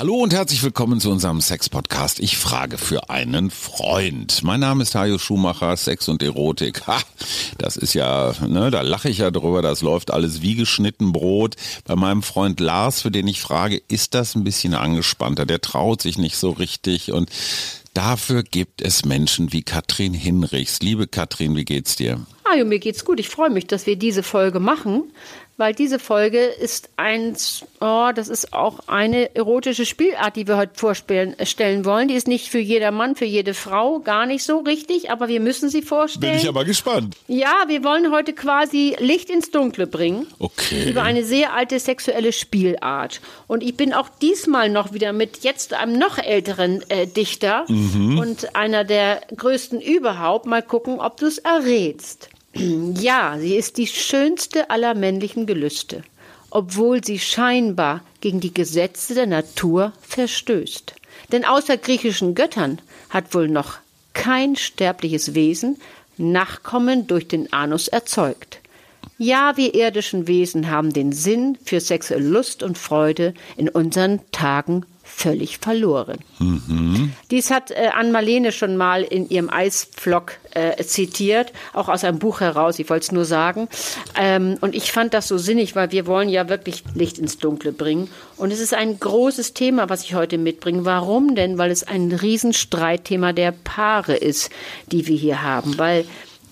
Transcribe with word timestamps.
Hallo 0.00 0.14
und 0.14 0.32
herzlich 0.32 0.62
willkommen 0.62 0.98
zu 0.98 1.10
unserem 1.10 1.42
Sex-Podcast. 1.42 2.20
Ich 2.20 2.38
frage 2.38 2.78
für 2.78 3.10
einen 3.10 3.50
Freund. 3.50 4.42
Mein 4.42 4.60
Name 4.60 4.82
ist 4.82 4.94
Hajo 4.94 5.18
Schumacher, 5.18 5.76
Sex 5.76 6.08
und 6.08 6.22
Erotik. 6.22 6.86
Ha, 6.86 6.98
das 7.58 7.76
ist 7.76 7.92
ja, 7.92 8.32
ne, 8.48 8.70
da 8.70 8.80
lache 8.80 9.10
ich 9.10 9.18
ja 9.18 9.30
drüber, 9.30 9.60
das 9.60 9.82
läuft 9.82 10.10
alles 10.10 10.40
wie 10.40 10.54
geschnitten 10.54 11.12
Brot. 11.12 11.56
Bei 11.84 11.96
meinem 11.96 12.22
Freund 12.22 12.60
Lars, 12.60 13.02
für 13.02 13.10
den 13.10 13.28
ich 13.28 13.42
frage, 13.42 13.82
ist 13.88 14.14
das 14.14 14.34
ein 14.34 14.42
bisschen 14.42 14.72
angespannter. 14.72 15.44
Der 15.44 15.60
traut 15.60 16.00
sich 16.00 16.16
nicht 16.16 16.38
so 16.38 16.48
richtig 16.52 17.12
und 17.12 17.28
Dafür 17.92 18.44
gibt 18.44 18.82
es 18.82 19.04
Menschen 19.04 19.52
wie 19.52 19.62
Katrin 19.62 20.14
Hinrichs. 20.14 20.78
Liebe 20.80 21.08
Katrin, 21.08 21.56
wie 21.56 21.64
geht's 21.64 21.96
dir? 21.96 22.24
Ah, 22.44 22.62
mir 22.62 22.78
geht's 22.78 23.04
gut. 23.04 23.18
Ich 23.18 23.28
freue 23.28 23.50
mich, 23.50 23.66
dass 23.66 23.84
wir 23.86 23.96
diese 23.96 24.22
Folge 24.22 24.60
machen, 24.60 25.10
weil 25.60 25.74
diese 25.74 25.98
Folge 25.98 26.38
ist 26.38 26.88
eins, 26.96 27.66
oh, 27.80 28.12
das 28.14 28.28
ist 28.28 28.54
auch 28.54 28.88
eine 28.88 29.36
erotische 29.36 29.84
Spielart, 29.84 30.34
die 30.36 30.48
wir 30.48 30.56
heute 30.56 30.72
vorstellen 30.74 31.36
stellen 31.44 31.84
wollen. 31.84 32.08
Die 32.08 32.14
ist 32.14 32.26
nicht 32.26 32.48
für 32.48 32.58
jeder 32.58 32.90
Mann, 32.92 33.14
für 33.14 33.26
jede 33.26 33.52
Frau, 33.52 33.98
gar 33.98 34.24
nicht 34.24 34.42
so 34.42 34.60
richtig, 34.60 35.10
aber 35.10 35.28
wir 35.28 35.38
müssen 35.38 35.68
sie 35.68 35.82
vorstellen. 35.82 36.32
Bin 36.32 36.40
ich 36.40 36.48
aber 36.48 36.64
gespannt. 36.64 37.14
Ja, 37.28 37.64
wir 37.66 37.84
wollen 37.84 38.10
heute 38.10 38.32
quasi 38.32 38.96
Licht 39.00 39.28
ins 39.28 39.50
Dunkle 39.50 39.86
bringen. 39.86 40.26
Okay. 40.38 40.88
Über 40.88 41.02
eine 41.02 41.24
sehr 41.24 41.52
alte 41.52 41.78
sexuelle 41.78 42.32
Spielart. 42.32 43.20
Und 43.46 43.62
ich 43.62 43.76
bin 43.76 43.92
auch 43.92 44.08
diesmal 44.22 44.70
noch 44.70 44.94
wieder 44.94 45.12
mit 45.12 45.44
jetzt 45.44 45.74
einem 45.74 45.98
noch 45.98 46.16
älteren 46.16 46.82
äh, 46.88 47.06
Dichter 47.06 47.66
mhm. 47.68 48.18
und 48.18 48.56
einer 48.56 48.84
der 48.84 49.20
größten 49.36 49.82
überhaupt. 49.82 50.46
Mal 50.46 50.62
gucken, 50.62 51.00
ob 51.00 51.18
du 51.18 51.26
es 51.26 51.36
errätst. 51.36 52.30
Ja, 52.54 53.36
sie 53.38 53.56
ist 53.56 53.76
die 53.76 53.86
schönste 53.86 54.70
aller 54.70 54.94
männlichen 54.94 55.46
Gelüste, 55.46 56.02
obwohl 56.50 57.04
sie 57.04 57.18
scheinbar 57.18 58.02
gegen 58.20 58.40
die 58.40 58.52
Gesetze 58.52 59.14
der 59.14 59.26
Natur 59.26 59.92
verstößt. 60.02 60.94
Denn 61.32 61.44
außer 61.44 61.76
griechischen 61.76 62.34
Göttern 62.34 62.80
hat 63.08 63.34
wohl 63.34 63.48
noch 63.48 63.78
kein 64.14 64.56
sterbliches 64.56 65.34
Wesen 65.34 65.78
Nachkommen 66.20 67.06
durch 67.06 67.28
den 67.28 67.50
Anus 67.50 67.88
erzeugt. 67.88 68.60
Ja, 69.16 69.56
wir 69.56 69.74
irdischen 69.74 70.26
Wesen 70.26 70.70
haben 70.70 70.92
den 70.92 71.12
Sinn 71.12 71.56
für 71.64 71.80
sexuelle 71.80 72.28
Lust 72.28 72.62
und 72.62 72.76
Freude 72.76 73.32
in 73.56 73.70
unseren 73.70 74.20
Tagen 74.30 74.84
völlig 75.20 75.58
verloren. 75.58 76.18
Mhm. 76.38 77.12
Dies 77.30 77.50
hat 77.50 77.70
äh, 77.70 77.90
Ann-Marlene 77.94 78.52
schon 78.52 78.76
mal 78.76 79.02
in 79.02 79.28
ihrem 79.28 79.50
Eisvlog 79.50 80.32
äh, 80.52 80.82
zitiert, 80.82 81.52
auch 81.74 81.88
aus 81.88 82.04
einem 82.04 82.18
Buch 82.18 82.40
heraus, 82.40 82.78
ich 82.78 82.88
wollte 82.88 83.04
es 83.04 83.12
nur 83.12 83.26
sagen. 83.26 83.68
Ähm, 84.18 84.56
und 84.62 84.74
ich 84.74 84.92
fand 84.92 85.12
das 85.12 85.28
so 85.28 85.36
sinnig, 85.36 85.76
weil 85.76 85.92
wir 85.92 86.06
wollen 86.06 86.30
ja 86.30 86.48
wirklich 86.48 86.84
Licht 86.94 87.18
ins 87.18 87.36
Dunkle 87.36 87.72
bringen. 87.72 88.08
Und 88.36 88.50
es 88.50 88.60
ist 88.60 88.72
ein 88.72 88.98
großes 88.98 89.52
Thema, 89.52 89.90
was 89.90 90.04
ich 90.04 90.14
heute 90.14 90.38
mitbringe. 90.38 90.86
Warum 90.86 91.34
denn? 91.34 91.58
Weil 91.58 91.70
es 91.70 91.82
ein 91.86 92.12
Riesenstreitthema 92.12 93.32
der 93.32 93.52
Paare 93.52 94.16
ist, 94.16 94.50
die 94.90 95.06
wir 95.06 95.16
hier 95.16 95.42
haben. 95.42 95.76
Weil 95.76 96.06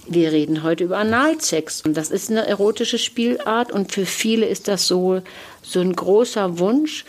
wir 0.07 0.33
reden 0.33 0.63
heute 0.63 0.85
über 0.85 0.99
Analsex. 0.99 1.83
Und 1.83 1.97
das 1.97 2.11
ist 2.11 2.31
eine 2.31 2.47
erotische 2.47 2.99
Spielart 2.99 3.73
und 3.73 3.93
für 3.93 4.07
viele 4.07 4.47
ist 4.47 4.69
das 4.69 4.87
so, 4.87 5.23
so 5.63 5.81
ein 5.81 5.95
großer 5.95 6.59
Wunsch. 6.59 7.05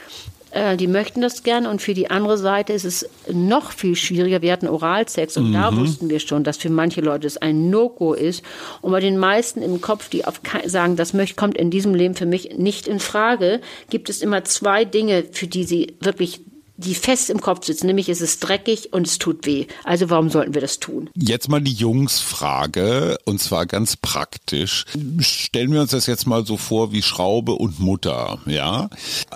Äh, 0.51 0.77
die 0.77 0.87
möchten 0.87 1.21
das 1.21 1.43
gerne 1.43 1.69
und 1.69 1.81
für 1.81 1.93
die 1.93 2.09
andere 2.09 2.37
Seite 2.37 2.73
ist 2.73 2.85
es 2.85 3.07
noch 3.31 3.71
viel 3.71 3.95
schwieriger. 3.95 4.41
Wir 4.41 4.51
hatten 4.51 4.67
Oralsex 4.67 5.37
und 5.37 5.49
mhm. 5.49 5.53
da 5.53 5.75
wussten 5.75 6.09
wir 6.09 6.19
schon, 6.19 6.43
dass 6.43 6.57
für 6.57 6.69
manche 6.69 7.01
Leute 7.01 7.27
es 7.27 7.37
ein 7.37 7.69
No-Go 7.69 8.13
ist. 8.13 8.43
Und 8.81 8.91
bei 8.91 8.99
den 8.99 9.17
meisten 9.17 9.61
im 9.61 9.81
Kopf, 9.81 10.09
die 10.09 10.25
auf 10.25 10.41
sagen, 10.65 10.95
das 10.95 11.13
kommt 11.35 11.57
in 11.57 11.69
diesem 11.69 11.93
Leben 11.93 12.15
für 12.15 12.25
mich 12.25 12.57
nicht 12.57 12.87
in 12.87 12.99
Frage, 12.99 13.61
gibt 13.89 14.09
es 14.09 14.21
immer 14.21 14.43
zwei 14.43 14.85
Dinge, 14.85 15.25
für 15.31 15.47
die 15.47 15.63
sie 15.63 15.95
wirklich 15.99 16.41
die 16.79 16.95
fest 16.95 17.29
im 17.29 17.41
Kopf 17.41 17.65
sitzen, 17.65 17.87
nämlich 17.87 18.07
es 18.07 18.21
ist 18.21 18.39
dreckig 18.39 18.93
und 18.93 19.05
es 19.05 19.17
tut 19.17 19.45
weh. 19.45 19.65
Also 19.83 20.09
warum 20.09 20.29
sollten 20.29 20.53
wir 20.53 20.61
das 20.61 20.79
tun? 20.79 21.09
Jetzt 21.13 21.49
mal 21.49 21.59
die 21.59 21.73
Jungsfrage 21.73 23.17
und 23.25 23.41
zwar 23.41 23.65
ganz 23.65 23.97
praktisch. 23.97 24.85
Stellen 25.19 25.73
wir 25.73 25.81
uns 25.81 25.91
das 25.91 26.05
jetzt 26.05 26.25
mal 26.25 26.45
so 26.45 26.55
vor 26.55 26.93
wie 26.93 27.01
Schraube 27.01 27.53
und 27.53 27.79
Mutter, 27.79 28.39
ja? 28.45 28.89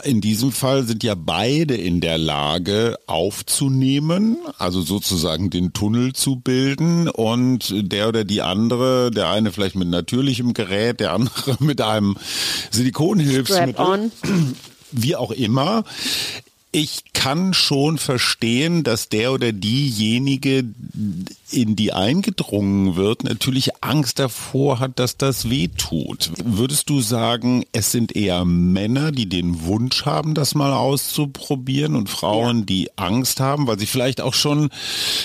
In 0.03 0.21
diesem 0.21 0.53
Fall 0.53 0.83
sind 0.83 1.03
ja 1.03 1.15
beide 1.15 1.75
in 1.75 1.99
der 1.99 2.17
Lage 2.17 2.97
aufzunehmen, 3.07 4.37
also 4.57 4.81
sozusagen 4.81 5.49
den 5.49 5.73
Tunnel 5.73 6.13
zu 6.13 6.37
bilden 6.37 7.09
und 7.09 7.73
der 7.75 8.07
oder 8.07 8.23
die 8.23 8.41
andere, 8.41 9.11
der 9.11 9.29
eine 9.29 9.51
vielleicht 9.51 9.75
mit 9.75 9.89
natürlichem 9.89 10.53
Gerät, 10.53 11.01
der 11.01 11.11
andere 11.11 11.57
mit 11.59 11.81
einem 11.81 12.15
Silikonhilfsmittel. 12.71 14.11
Wie 14.95 15.15
auch 15.15 15.31
immer 15.31 15.83
ich 16.73 17.13
kann 17.13 17.53
schon 17.53 17.97
verstehen, 17.97 18.83
dass 18.83 19.07
der 19.07 19.31
oder 19.31 19.53
diejenige, 19.53 20.65
in 21.53 21.75
die 21.75 21.93
eingedrungen 21.93 22.95
wird, 22.95 23.23
natürlich 23.23 23.71
Angst 23.81 24.19
davor 24.19 24.79
hat, 24.79 24.99
dass 24.99 25.17
das 25.17 25.49
weh 25.49 25.67
tut. 25.67 26.31
Würdest 26.43 26.89
du 26.89 26.99
sagen, 26.99 27.63
es 27.71 27.91
sind 27.91 28.15
eher 28.15 28.43
Männer, 28.45 29.11
die 29.11 29.29
den 29.29 29.65
Wunsch 29.65 30.05
haben, 30.05 30.33
das 30.33 30.55
mal 30.55 30.73
auszuprobieren 30.73 31.95
und 31.95 32.09
Frauen, 32.09 32.59
ja. 32.59 32.65
die 32.65 32.89
Angst 32.97 33.39
haben, 33.39 33.67
weil 33.67 33.79
sie 33.79 33.85
vielleicht 33.85 34.21
auch 34.21 34.33
schon, 34.33 34.69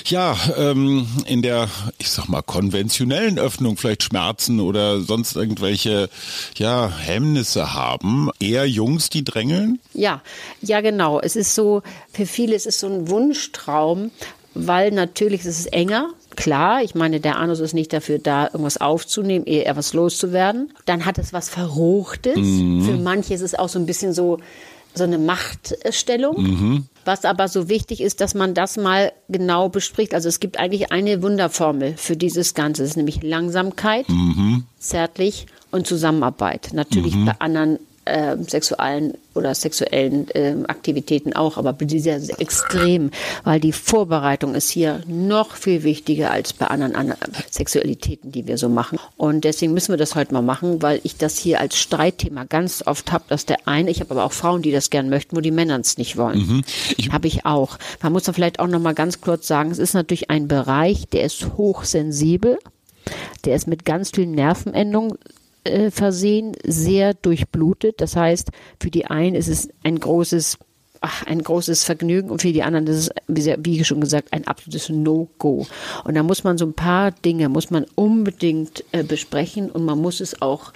ja, 0.06 0.36
ähm, 0.56 1.06
in 1.26 1.42
der, 1.42 1.68
ich 1.98 2.10
sag 2.10 2.28
mal, 2.28 2.42
konventionellen 2.42 3.38
Öffnung 3.38 3.76
vielleicht 3.76 4.04
Schmerzen 4.04 4.60
oder 4.60 5.00
sonst 5.00 5.36
irgendwelche, 5.36 6.10
ja, 6.56 6.90
Hemmnisse 6.90 7.74
haben? 7.74 8.30
Eher 8.38 8.68
Jungs, 8.68 9.10
die 9.10 9.24
drängeln? 9.24 9.80
Ja, 9.94 10.22
ja, 10.60 10.80
genau. 10.80 11.20
Es 11.20 11.36
ist 11.36 11.54
so, 11.54 11.82
für 12.12 12.26
viele 12.26 12.54
ist 12.54 12.66
es 12.66 12.80
so 12.80 12.86
ein 12.86 13.08
Wunschtraum, 13.08 14.10
weil 14.54 14.90
natürlich 14.90 15.40
ist 15.40 15.58
es 15.58 15.66
enger. 15.66 16.10
Klar, 16.38 16.84
ich 16.84 16.94
meine, 16.94 17.18
der 17.18 17.36
Anus 17.36 17.58
ist 17.58 17.74
nicht 17.74 17.92
dafür 17.92 18.20
da, 18.20 18.44
irgendwas 18.44 18.76
aufzunehmen, 18.80 19.44
eher 19.44 19.74
was 19.74 19.92
loszuwerden. 19.92 20.72
Dann 20.86 21.04
hat 21.04 21.18
es 21.18 21.32
was 21.32 21.48
Verruchtes. 21.48 22.36
Mhm. 22.36 22.82
Für 22.82 22.92
manche 22.92 23.34
ist 23.34 23.40
es 23.40 23.56
auch 23.56 23.68
so 23.68 23.80
ein 23.80 23.86
bisschen 23.86 24.12
so, 24.12 24.38
so 24.94 25.02
eine 25.02 25.18
Machtstellung. 25.18 26.40
Mhm. 26.40 26.86
Was 27.04 27.24
aber 27.24 27.48
so 27.48 27.68
wichtig 27.68 28.00
ist, 28.00 28.20
dass 28.20 28.36
man 28.36 28.54
das 28.54 28.76
mal 28.76 29.10
genau 29.28 29.68
bespricht. 29.68 30.14
Also 30.14 30.28
es 30.28 30.38
gibt 30.38 30.60
eigentlich 30.60 30.92
eine 30.92 31.24
Wunderformel 31.24 31.94
für 31.96 32.16
dieses 32.16 32.54
Ganze. 32.54 32.82
Das 32.82 32.90
ist 32.90 32.96
nämlich 32.96 33.20
Langsamkeit, 33.24 34.08
mhm. 34.08 34.62
zärtlich 34.78 35.46
und 35.72 35.88
Zusammenarbeit. 35.88 36.68
Natürlich 36.72 37.16
mhm. 37.16 37.24
bei 37.24 37.32
anderen 37.40 37.80
äh, 38.08 38.36
sexuellen 38.46 39.14
oder 39.34 39.54
sexuellen 39.54 40.28
äh, 40.30 40.54
Aktivitäten 40.66 41.32
auch, 41.34 41.56
aber 41.56 41.76
sehr, 41.86 42.20
sehr 42.20 42.40
extrem, 42.40 43.10
weil 43.44 43.60
die 43.60 43.72
Vorbereitung 43.72 44.54
ist 44.54 44.70
hier 44.70 45.02
noch 45.06 45.54
viel 45.54 45.84
wichtiger 45.84 46.30
als 46.30 46.52
bei 46.52 46.66
anderen, 46.66 46.94
anderen 46.94 47.20
Sexualitäten, 47.50 48.32
die 48.32 48.46
wir 48.46 48.58
so 48.58 48.68
machen. 48.68 48.98
Und 49.16 49.44
deswegen 49.44 49.72
müssen 49.72 49.92
wir 49.92 49.96
das 49.96 50.14
heute 50.14 50.34
mal 50.34 50.42
machen, 50.42 50.82
weil 50.82 51.00
ich 51.04 51.16
das 51.16 51.38
hier 51.38 51.60
als 51.60 51.78
Streitthema 51.78 52.44
ganz 52.44 52.82
oft 52.86 53.12
habe, 53.12 53.24
dass 53.28 53.46
der 53.46 53.58
eine, 53.66 53.90
ich 53.90 54.00
habe 54.00 54.10
aber 54.12 54.24
auch 54.24 54.32
Frauen, 54.32 54.62
die 54.62 54.72
das 54.72 54.90
gern 54.90 55.08
möchten, 55.08 55.36
wo 55.36 55.40
die 55.40 55.50
Männer 55.50 55.78
es 55.78 55.98
nicht 55.98 56.16
wollen. 56.16 56.38
Mhm. 56.38 57.12
Habe 57.12 57.28
ich 57.28 57.46
auch. 57.46 57.78
Man 58.02 58.12
muss 58.12 58.24
dann 58.24 58.34
vielleicht 58.34 58.58
auch 58.58 58.66
noch 58.66 58.80
mal 58.80 58.94
ganz 58.94 59.20
kurz 59.20 59.46
sagen, 59.46 59.70
es 59.70 59.78
ist 59.78 59.94
natürlich 59.94 60.30
ein 60.30 60.48
Bereich, 60.48 61.08
der 61.08 61.24
ist 61.24 61.56
hochsensibel. 61.56 62.58
Der 63.44 63.56
ist 63.56 63.66
mit 63.66 63.84
ganz 63.84 64.10
vielen 64.10 64.32
Nervenendungen 64.32 65.16
äh, 65.68 65.90
versehen, 65.90 66.56
sehr 66.64 67.14
durchblutet. 67.14 68.00
Das 68.00 68.16
heißt, 68.16 68.50
für 68.80 68.90
die 68.90 69.06
einen 69.06 69.34
ist 69.34 69.48
es 69.48 69.68
ein 69.82 69.98
großes 69.98 70.58
ach, 71.00 71.26
ein 71.26 71.42
großes 71.42 71.84
Vergnügen 71.84 72.30
und 72.30 72.42
für 72.42 72.52
die 72.52 72.62
anderen 72.62 72.86
ist 72.86 73.10
es, 73.28 73.56
wie 73.58 73.84
schon 73.84 74.00
gesagt, 74.00 74.32
ein 74.32 74.46
absolutes 74.46 74.88
No-Go. 74.88 75.66
Und 76.04 76.16
da 76.16 76.22
muss 76.22 76.44
man 76.44 76.58
so 76.58 76.66
ein 76.66 76.74
paar 76.74 77.12
Dinge, 77.12 77.48
muss 77.48 77.70
man 77.70 77.86
unbedingt 77.94 78.84
äh, 78.92 79.02
besprechen 79.02 79.70
und 79.70 79.84
man 79.84 79.98
muss 80.00 80.20
es 80.20 80.42
auch 80.42 80.72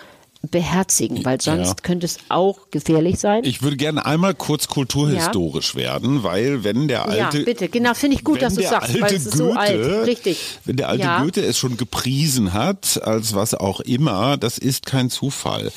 beherzigen, 0.50 1.24
weil 1.24 1.40
sonst 1.40 1.68
ja. 1.68 1.74
könnte 1.82 2.06
es 2.06 2.18
auch 2.28 2.70
gefährlich 2.70 3.18
sein. 3.18 3.44
Ich 3.44 3.62
würde 3.62 3.76
gerne 3.76 4.04
einmal 4.04 4.34
kurz 4.34 4.66
kulturhistorisch 4.66 5.74
ja. 5.74 5.80
werden, 5.80 6.24
weil 6.24 6.64
wenn 6.64 6.88
der 6.88 7.06
alte 7.08 7.38
Ja, 7.38 7.44
bitte, 7.44 7.68
genau, 7.68 7.94
finde 7.94 8.16
ich 8.16 8.24
gut, 8.24 8.42
dass 8.42 8.54
du 8.54 8.62
sagst, 8.62 9.00
weil 9.00 9.14
es 9.14 9.26
ist 9.26 9.36
so 9.36 9.52
alt, 9.52 10.06
richtig. 10.06 10.38
Wenn 10.64 10.76
der 10.76 10.88
alte 10.88 11.04
ja. 11.04 11.22
Goethe 11.22 11.42
es 11.42 11.58
schon 11.58 11.76
gepriesen 11.76 12.52
hat, 12.52 13.00
als 13.02 13.34
was 13.34 13.54
auch 13.54 13.80
immer, 13.80 14.36
das 14.36 14.58
ist 14.58 14.84
kein 14.84 15.10
Zufall. 15.10 15.70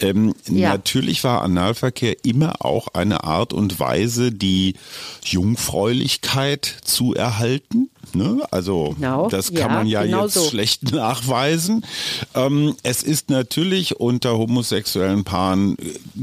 Ähm, 0.00 0.34
natürlich 0.48 1.22
war 1.22 1.42
Analverkehr 1.42 2.16
immer 2.24 2.64
auch 2.64 2.88
eine 2.94 3.22
Art 3.22 3.52
und 3.52 3.78
Weise, 3.78 4.32
die 4.32 4.74
Jungfräulichkeit 5.24 6.66
zu 6.82 7.14
erhalten. 7.14 7.88
Ne? 8.14 8.42
Also 8.50 8.94
genau. 8.96 9.28
das 9.28 9.52
kann 9.52 9.72
man 9.72 9.86
ja 9.86 10.02
genau 10.02 10.24
jetzt 10.24 10.34
so. 10.34 10.44
schlecht 10.44 10.92
nachweisen. 10.92 11.84
Ähm, 12.34 12.76
es 12.82 13.02
ist 13.02 13.30
natürlich 13.30 14.00
unter 14.00 14.36
homosexuellen 14.38 15.24
Paaren 15.24 15.76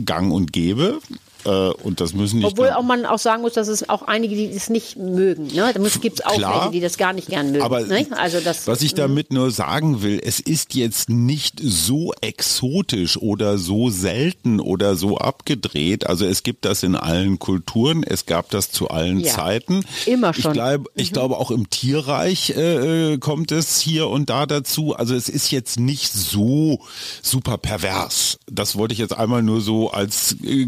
gang 0.05 0.31
und 0.31 0.53
gäbe. 0.53 0.99
Äh, 1.45 1.49
und 1.49 2.01
das 2.01 2.13
müssen 2.13 2.39
nicht. 2.39 2.47
Obwohl 2.47 2.71
auch 2.71 2.83
man 2.83 3.05
auch 3.05 3.19
sagen 3.19 3.41
muss, 3.41 3.53
dass 3.53 3.67
es 3.67 3.87
auch 3.87 4.03
einige, 4.03 4.35
die 4.35 4.53
das 4.53 4.69
nicht 4.69 4.97
mögen. 4.97 5.47
Ne? 5.47 5.71
Da 5.73 5.81
gibt 6.01 6.19
es 6.19 6.25
auch 6.25 6.33
Klar, 6.33 6.55
welche, 6.55 6.71
die 6.71 6.79
das 6.81 6.97
gar 6.97 7.13
nicht 7.13 7.27
gern 7.27 7.51
mögen. 7.51 7.63
Aber 7.63 7.81
ne? 7.81 8.07
also 8.17 8.39
das, 8.39 8.67
was 8.67 8.81
ich 8.81 8.93
damit 8.95 9.31
nur 9.31 9.51
sagen 9.51 10.01
will, 10.01 10.19
es 10.23 10.39
ist 10.39 10.73
jetzt 10.73 11.09
nicht 11.09 11.59
so 11.61 12.13
exotisch 12.21 13.17
oder 13.17 13.57
so 13.57 13.89
selten 13.89 14.59
oder 14.59 14.95
so 14.95 15.17
abgedreht. 15.17 16.07
Also 16.07 16.25
es 16.25 16.43
gibt 16.43 16.65
das 16.65 16.83
in 16.83 16.95
allen 16.95 17.39
Kulturen, 17.39 18.03
es 18.03 18.25
gab 18.25 18.49
das 18.49 18.71
zu 18.71 18.89
allen 18.89 19.19
Ja. 19.19 19.33
Zeiten. 19.33 19.85
Immer 20.05 20.33
schon. 20.33 20.51
Ich, 20.51 20.53
glaube, 20.53 20.89
ich 20.95 21.13
glaube, 21.13 21.37
auch 21.37 21.51
im 21.51 21.69
Tierreich 21.69 22.51
äh, 22.51 23.17
kommt 23.17 23.51
es 23.51 23.79
hier 23.79 24.07
und 24.07 24.29
da 24.29 24.45
dazu. 24.45 24.95
Also 24.95 25.13
es 25.15 25.29
ist 25.29 25.51
jetzt 25.51 25.79
nicht 25.79 26.11
so 26.11 26.79
super 27.21 27.57
pervers. 27.57 28.37
Das 28.49 28.75
wollte 28.75 28.93
ich 28.93 28.99
jetzt 28.99 29.15
einmal 29.15 29.43
nur 29.43 29.61
so 29.61 29.91
als 29.91 30.35
äh, 30.43 30.65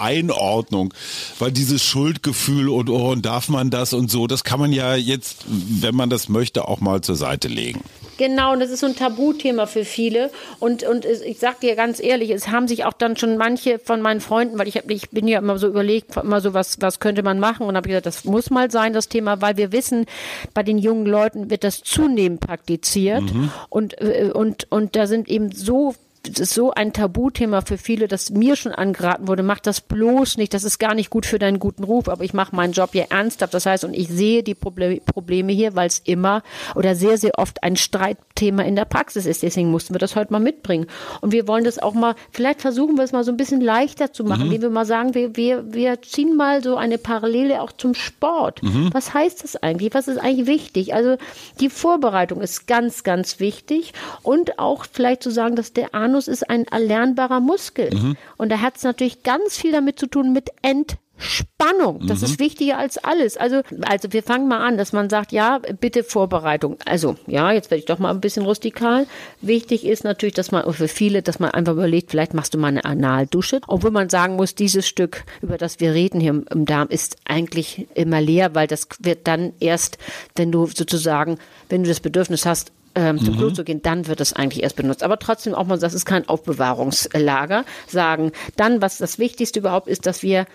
Einordnung, 0.00 0.94
weil 1.38 1.52
dieses 1.52 1.82
Schuldgefühl 1.82 2.68
und 2.68 2.90
oh, 2.90 3.12
und 3.12 3.26
darf 3.26 3.48
man 3.48 3.70
das 3.70 3.92
und 3.92 4.10
so, 4.10 4.26
das 4.26 4.44
kann 4.44 4.60
man 4.60 4.72
ja 4.72 4.94
jetzt, 4.94 5.44
wenn 5.46 5.94
man 5.94 6.10
das 6.10 6.28
möchte, 6.28 6.66
auch 6.68 6.80
mal 6.80 7.00
zur 7.00 7.16
Seite 7.16 7.48
legen. 7.48 7.82
Genau, 8.18 8.52
und 8.52 8.60
das 8.60 8.70
ist 8.70 8.80
so 8.80 8.86
ein 8.86 8.94
Tabuthema 8.94 9.66
für 9.66 9.84
viele. 9.84 10.30
Und, 10.60 10.84
und 10.84 11.04
ich 11.04 11.38
sag 11.38 11.60
dir 11.60 11.74
ganz 11.74 11.98
ehrlich, 11.98 12.30
es 12.30 12.48
haben 12.48 12.68
sich 12.68 12.84
auch 12.84 12.92
dann 12.92 13.16
schon 13.16 13.36
manche 13.36 13.78
von 13.78 14.00
meinen 14.00 14.20
Freunden, 14.20 14.58
weil 14.58 14.68
ich, 14.68 14.76
hab, 14.76 14.88
ich 14.90 15.10
bin 15.10 15.26
ja 15.26 15.38
immer 15.38 15.58
so 15.58 15.66
überlegt, 15.66 16.16
immer 16.16 16.40
so, 16.40 16.54
was, 16.54 16.80
was 16.80 17.00
könnte 17.00 17.22
man 17.22 17.40
machen? 17.40 17.66
Und 17.66 17.76
habe 17.76 17.88
gesagt, 17.88 18.06
das 18.06 18.24
muss 18.24 18.50
mal 18.50 18.70
sein, 18.70 18.92
das 18.92 19.08
Thema, 19.08 19.40
weil 19.40 19.56
wir 19.56 19.72
wissen, 19.72 20.06
bei 20.54 20.62
den 20.62 20.78
jungen 20.78 21.06
Leuten 21.06 21.50
wird 21.50 21.64
das 21.64 21.82
zunehmend 21.82 22.40
praktiziert. 22.40 23.24
Und, 23.70 24.00
äh, 24.00 24.30
und, 24.32 24.70
und 24.70 24.94
da 24.94 25.06
sind 25.06 25.28
eben 25.28 25.50
so 25.50 25.94
das 26.24 26.38
ist 26.38 26.54
so 26.54 26.70
ein 26.70 26.92
Tabuthema 26.92 27.62
für 27.62 27.78
viele, 27.78 28.06
dass 28.06 28.30
mir 28.30 28.54
schon 28.54 28.72
angeraten 28.72 29.26
wurde, 29.26 29.42
mach 29.42 29.58
das 29.58 29.80
bloß 29.80 30.36
nicht, 30.36 30.54
das 30.54 30.62
ist 30.62 30.78
gar 30.78 30.94
nicht 30.94 31.10
gut 31.10 31.26
für 31.26 31.40
deinen 31.40 31.58
guten 31.58 31.82
Ruf, 31.82 32.08
aber 32.08 32.22
ich 32.22 32.32
mache 32.32 32.54
meinen 32.54 32.72
Job 32.72 32.90
hier 32.92 33.06
ernsthaft. 33.10 33.52
Das 33.54 33.66
heißt, 33.66 33.84
und 33.84 33.92
ich 33.92 34.08
sehe 34.08 34.44
die 34.44 34.54
Proble 34.54 35.00
Probleme 35.04 35.52
hier, 35.52 35.74
weil 35.74 35.88
es 35.88 35.98
immer 36.04 36.42
oder 36.76 36.94
sehr, 36.94 37.18
sehr 37.18 37.32
oft 37.38 37.62
ein 37.64 37.76
Streitthema 37.76 38.62
in 38.62 38.76
der 38.76 38.84
Praxis 38.84 39.26
ist. 39.26 39.42
Deswegen 39.42 39.70
mussten 39.70 39.94
wir 39.94 39.98
das 39.98 40.14
heute 40.14 40.32
mal 40.32 40.38
mitbringen. 40.38 40.86
Und 41.22 41.32
wir 41.32 41.48
wollen 41.48 41.64
das 41.64 41.80
auch 41.80 41.94
mal, 41.94 42.14
vielleicht 42.30 42.60
versuchen 42.60 42.96
wir 42.96 43.04
es 43.04 43.12
mal 43.12 43.24
so 43.24 43.32
ein 43.32 43.36
bisschen 43.36 43.60
leichter 43.60 44.12
zu 44.12 44.22
machen, 44.22 44.46
indem 44.46 44.62
wir 44.62 44.70
mal 44.70 44.86
sagen, 44.86 45.14
wir, 45.14 45.34
wir, 45.36 45.72
wir 45.72 46.02
ziehen 46.02 46.36
mal 46.36 46.62
so 46.62 46.76
eine 46.76 46.98
Parallele 46.98 47.60
auch 47.62 47.72
zum 47.72 47.94
Sport. 47.94 48.60
Was 48.92 49.12
heißt 49.12 49.42
das 49.42 49.56
eigentlich? 49.56 49.92
Was 49.94 50.06
ist 50.06 50.18
eigentlich 50.18 50.46
wichtig? 50.46 50.94
Also 50.94 51.16
die 51.58 51.68
Vorbereitung 51.68 52.40
ist 52.40 52.68
ganz, 52.68 53.02
ganz 53.02 53.40
wichtig 53.40 53.92
und 54.22 54.58
auch 54.60 54.86
vielleicht 54.90 55.22
zu 55.22 55.30
sagen, 55.30 55.56
dass 55.56 55.72
der 55.72 55.94
Anus 56.12 56.28
ist 56.28 56.50
ein 56.50 56.66
erlernbarer 56.66 57.40
Muskel. 57.40 57.88
Und 58.36 58.52
da 58.52 58.60
hat 58.60 58.76
es 58.76 58.82
natürlich 58.82 59.22
ganz 59.22 59.56
viel 59.56 59.72
damit 59.72 59.98
zu 59.98 60.06
tun 60.06 60.34
mit 60.34 60.50
Entspannung. 60.60 62.06
Das 62.06 62.20
ist 62.22 62.38
wichtiger 62.38 62.76
als 62.76 62.98
alles. 62.98 63.38
Also, 63.38 63.62
also 63.80 64.12
wir 64.12 64.22
fangen 64.22 64.46
mal 64.46 64.60
an, 64.60 64.76
dass 64.76 64.92
man 64.92 65.08
sagt, 65.08 65.32
ja, 65.32 65.58
bitte 65.80 66.04
Vorbereitung. 66.04 66.76
Also, 66.84 67.16
ja, 67.26 67.50
jetzt 67.50 67.70
werde 67.70 67.78
ich 67.78 67.86
doch 67.86 67.98
mal 67.98 68.10
ein 68.10 68.20
bisschen 68.20 68.44
rustikal. 68.44 69.06
Wichtig 69.40 69.86
ist 69.86 70.04
natürlich, 70.04 70.34
dass 70.34 70.50
man 70.50 70.70
für 70.70 70.86
viele, 70.86 71.22
dass 71.22 71.38
man 71.38 71.50
einfach 71.52 71.72
überlegt, 71.72 72.10
vielleicht 72.10 72.34
machst 72.34 72.52
du 72.52 72.58
mal 72.58 72.68
eine 72.68 72.84
Analdusche. 72.84 73.62
Obwohl 73.66 73.90
man 73.90 74.10
sagen 74.10 74.36
muss, 74.36 74.54
dieses 74.54 74.86
Stück, 74.86 75.24
über 75.40 75.56
das 75.56 75.80
wir 75.80 75.94
reden 75.94 76.20
hier 76.20 76.30
im, 76.30 76.44
im 76.50 76.66
Darm, 76.66 76.88
ist 76.88 77.16
eigentlich 77.24 77.86
immer 77.94 78.20
leer, 78.20 78.54
weil 78.54 78.66
das 78.66 78.86
wird 78.98 79.26
dann 79.26 79.54
erst, 79.60 79.96
wenn 80.36 80.52
du 80.52 80.66
sozusagen, 80.66 81.38
wenn 81.70 81.84
du 81.84 81.88
das 81.88 82.00
Bedürfnis 82.00 82.44
hast, 82.44 82.70
ähm, 82.94 83.18
zum 83.18 83.36
Klo 83.36 83.50
zu 83.50 83.64
gehen, 83.64 83.82
dann 83.82 84.06
wird 84.06 84.20
es 84.20 84.32
eigentlich 84.32 84.62
erst 84.62 84.76
benutzt. 84.76 85.02
Aber 85.02 85.18
trotzdem 85.18 85.54
auch 85.54 85.66
mal, 85.66 85.78
das 85.78 85.94
ist 85.94 86.04
kein 86.04 86.28
Aufbewahrungslager, 86.28 87.64
sagen. 87.86 88.32
Dann, 88.56 88.82
was 88.82 88.98
das 88.98 89.18
Wichtigste 89.18 89.60
überhaupt 89.60 89.88
ist, 89.88 90.06
dass 90.06 90.22
wir 90.22 90.46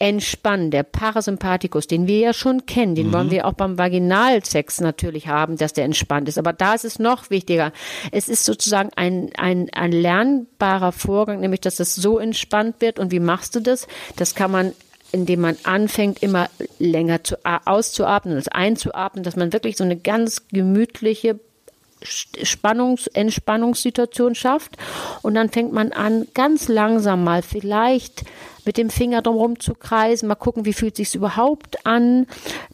entspannen. 0.00 0.70
Der 0.70 0.82
Parasympathikus, 0.82 1.86
den 1.86 2.06
wir 2.06 2.18
ja 2.18 2.32
schon 2.32 2.64
kennen, 2.64 2.94
den 2.94 3.12
wollen 3.12 3.30
wir 3.30 3.46
auch 3.46 3.52
beim 3.52 3.76
Vaginalsex 3.76 4.80
natürlich 4.80 5.28
haben, 5.28 5.58
dass 5.58 5.74
der 5.74 5.84
entspannt 5.84 6.26
ist. 6.26 6.38
Aber 6.38 6.54
da 6.54 6.74
ist 6.74 6.86
es 6.86 6.98
noch 6.98 7.28
wichtiger. 7.28 7.70
Es 8.10 8.28
ist 8.28 8.46
sozusagen 8.46 8.88
ein, 8.96 9.30
ein, 9.36 9.68
ein 9.72 9.92
lernbarer 9.92 10.92
Vorgang, 10.92 11.40
nämlich, 11.40 11.60
dass 11.60 11.80
es 11.80 11.94
so 11.94 12.18
entspannt 12.18 12.76
wird. 12.80 12.98
Und 12.98 13.12
wie 13.12 13.20
machst 13.20 13.54
du 13.54 13.60
das? 13.60 13.86
Das 14.16 14.34
kann 14.34 14.50
man 14.50 14.72
indem 15.12 15.40
man 15.40 15.56
anfängt, 15.64 16.22
immer 16.22 16.48
länger 16.78 17.24
zu, 17.24 17.36
auszuatmen, 17.44 18.36
als 18.36 18.46
einzuatmen, 18.46 19.24
dass 19.24 19.34
man 19.34 19.52
wirklich 19.52 19.76
so 19.76 19.82
eine 19.82 19.96
ganz 19.96 20.46
gemütliche 20.52 21.40
Spannungs 22.02 23.06
Entspannungssituation 23.08 24.34
schafft 24.34 24.76
und 25.22 25.34
dann 25.34 25.50
fängt 25.50 25.72
man 25.72 25.92
an 25.92 26.26
ganz 26.34 26.68
langsam 26.68 27.24
mal 27.24 27.42
vielleicht 27.42 28.24
mit 28.64 28.76
dem 28.76 28.90
Finger 28.90 29.22
drumherum 29.22 29.58
zu 29.58 29.74
kreisen, 29.74 30.28
mal 30.28 30.34
gucken, 30.34 30.64
wie 30.64 30.72
fühlt 30.72 30.96
sich's 30.96 31.14
überhaupt 31.14 31.86
an. 31.86 32.26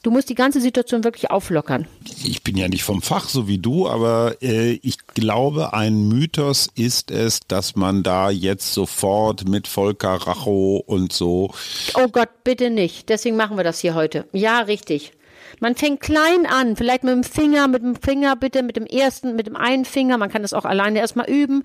Du 0.03 0.11
musst 0.11 0.29
die 0.29 0.35
ganze 0.35 0.61
Situation 0.61 1.05
wirklich 1.05 1.31
auflockern. 1.31 1.87
Ich 2.25 2.43
bin 2.43 2.57
ja 2.57 2.69
nicht 2.69 2.85
vom 2.85 3.03
Fach, 3.03 3.29
so 3.29 3.49
wie 3.49 3.59
du, 3.59 3.89
aber 3.89 4.37
äh, 4.43 4.73
ich 4.83 4.99
glaube, 5.07 5.73
ein 5.73 6.09
Mythos 6.09 6.69
ist 6.75 7.11
es, 7.11 7.41
dass 7.49 7.77
man 7.77 8.03
da 8.03 8.31
jetzt 8.31 8.75
sofort 8.75 9.49
mit 9.49 9.69
Volker 9.69 10.15
Racho 10.15 10.83
und 10.87 11.13
so. 11.13 11.51
Oh 11.95 12.09
Gott, 12.09 12.29
bitte 12.45 12.71
nicht. 12.71 13.09
Deswegen 13.09 13.37
machen 13.37 13.57
wir 13.57 13.65
das 13.65 13.81
hier 13.81 13.95
heute. 13.95 14.27
Ja, 14.33 14.61
richtig. 14.61 15.13
Man 15.61 15.75
fängt 15.75 16.01
klein 16.01 16.47
an, 16.47 16.77
vielleicht 16.77 17.05
mit 17.05 17.13
dem 17.13 17.25
Finger, 17.25 17.69
mit 17.69 17.83
dem 17.83 17.97
Finger 17.97 18.37
bitte, 18.37 18.63
mit 18.63 18.77
dem 18.77 18.87
ersten, 18.87 19.37
mit 19.37 19.47
dem 19.47 19.57
einen 19.57 19.85
Finger. 19.85 20.19
Man 20.19 20.31
kann 20.31 20.43
das 20.43 20.53
auch 20.53 20.65
alleine 20.65 20.99
erstmal 20.99 21.29
üben. 21.29 21.63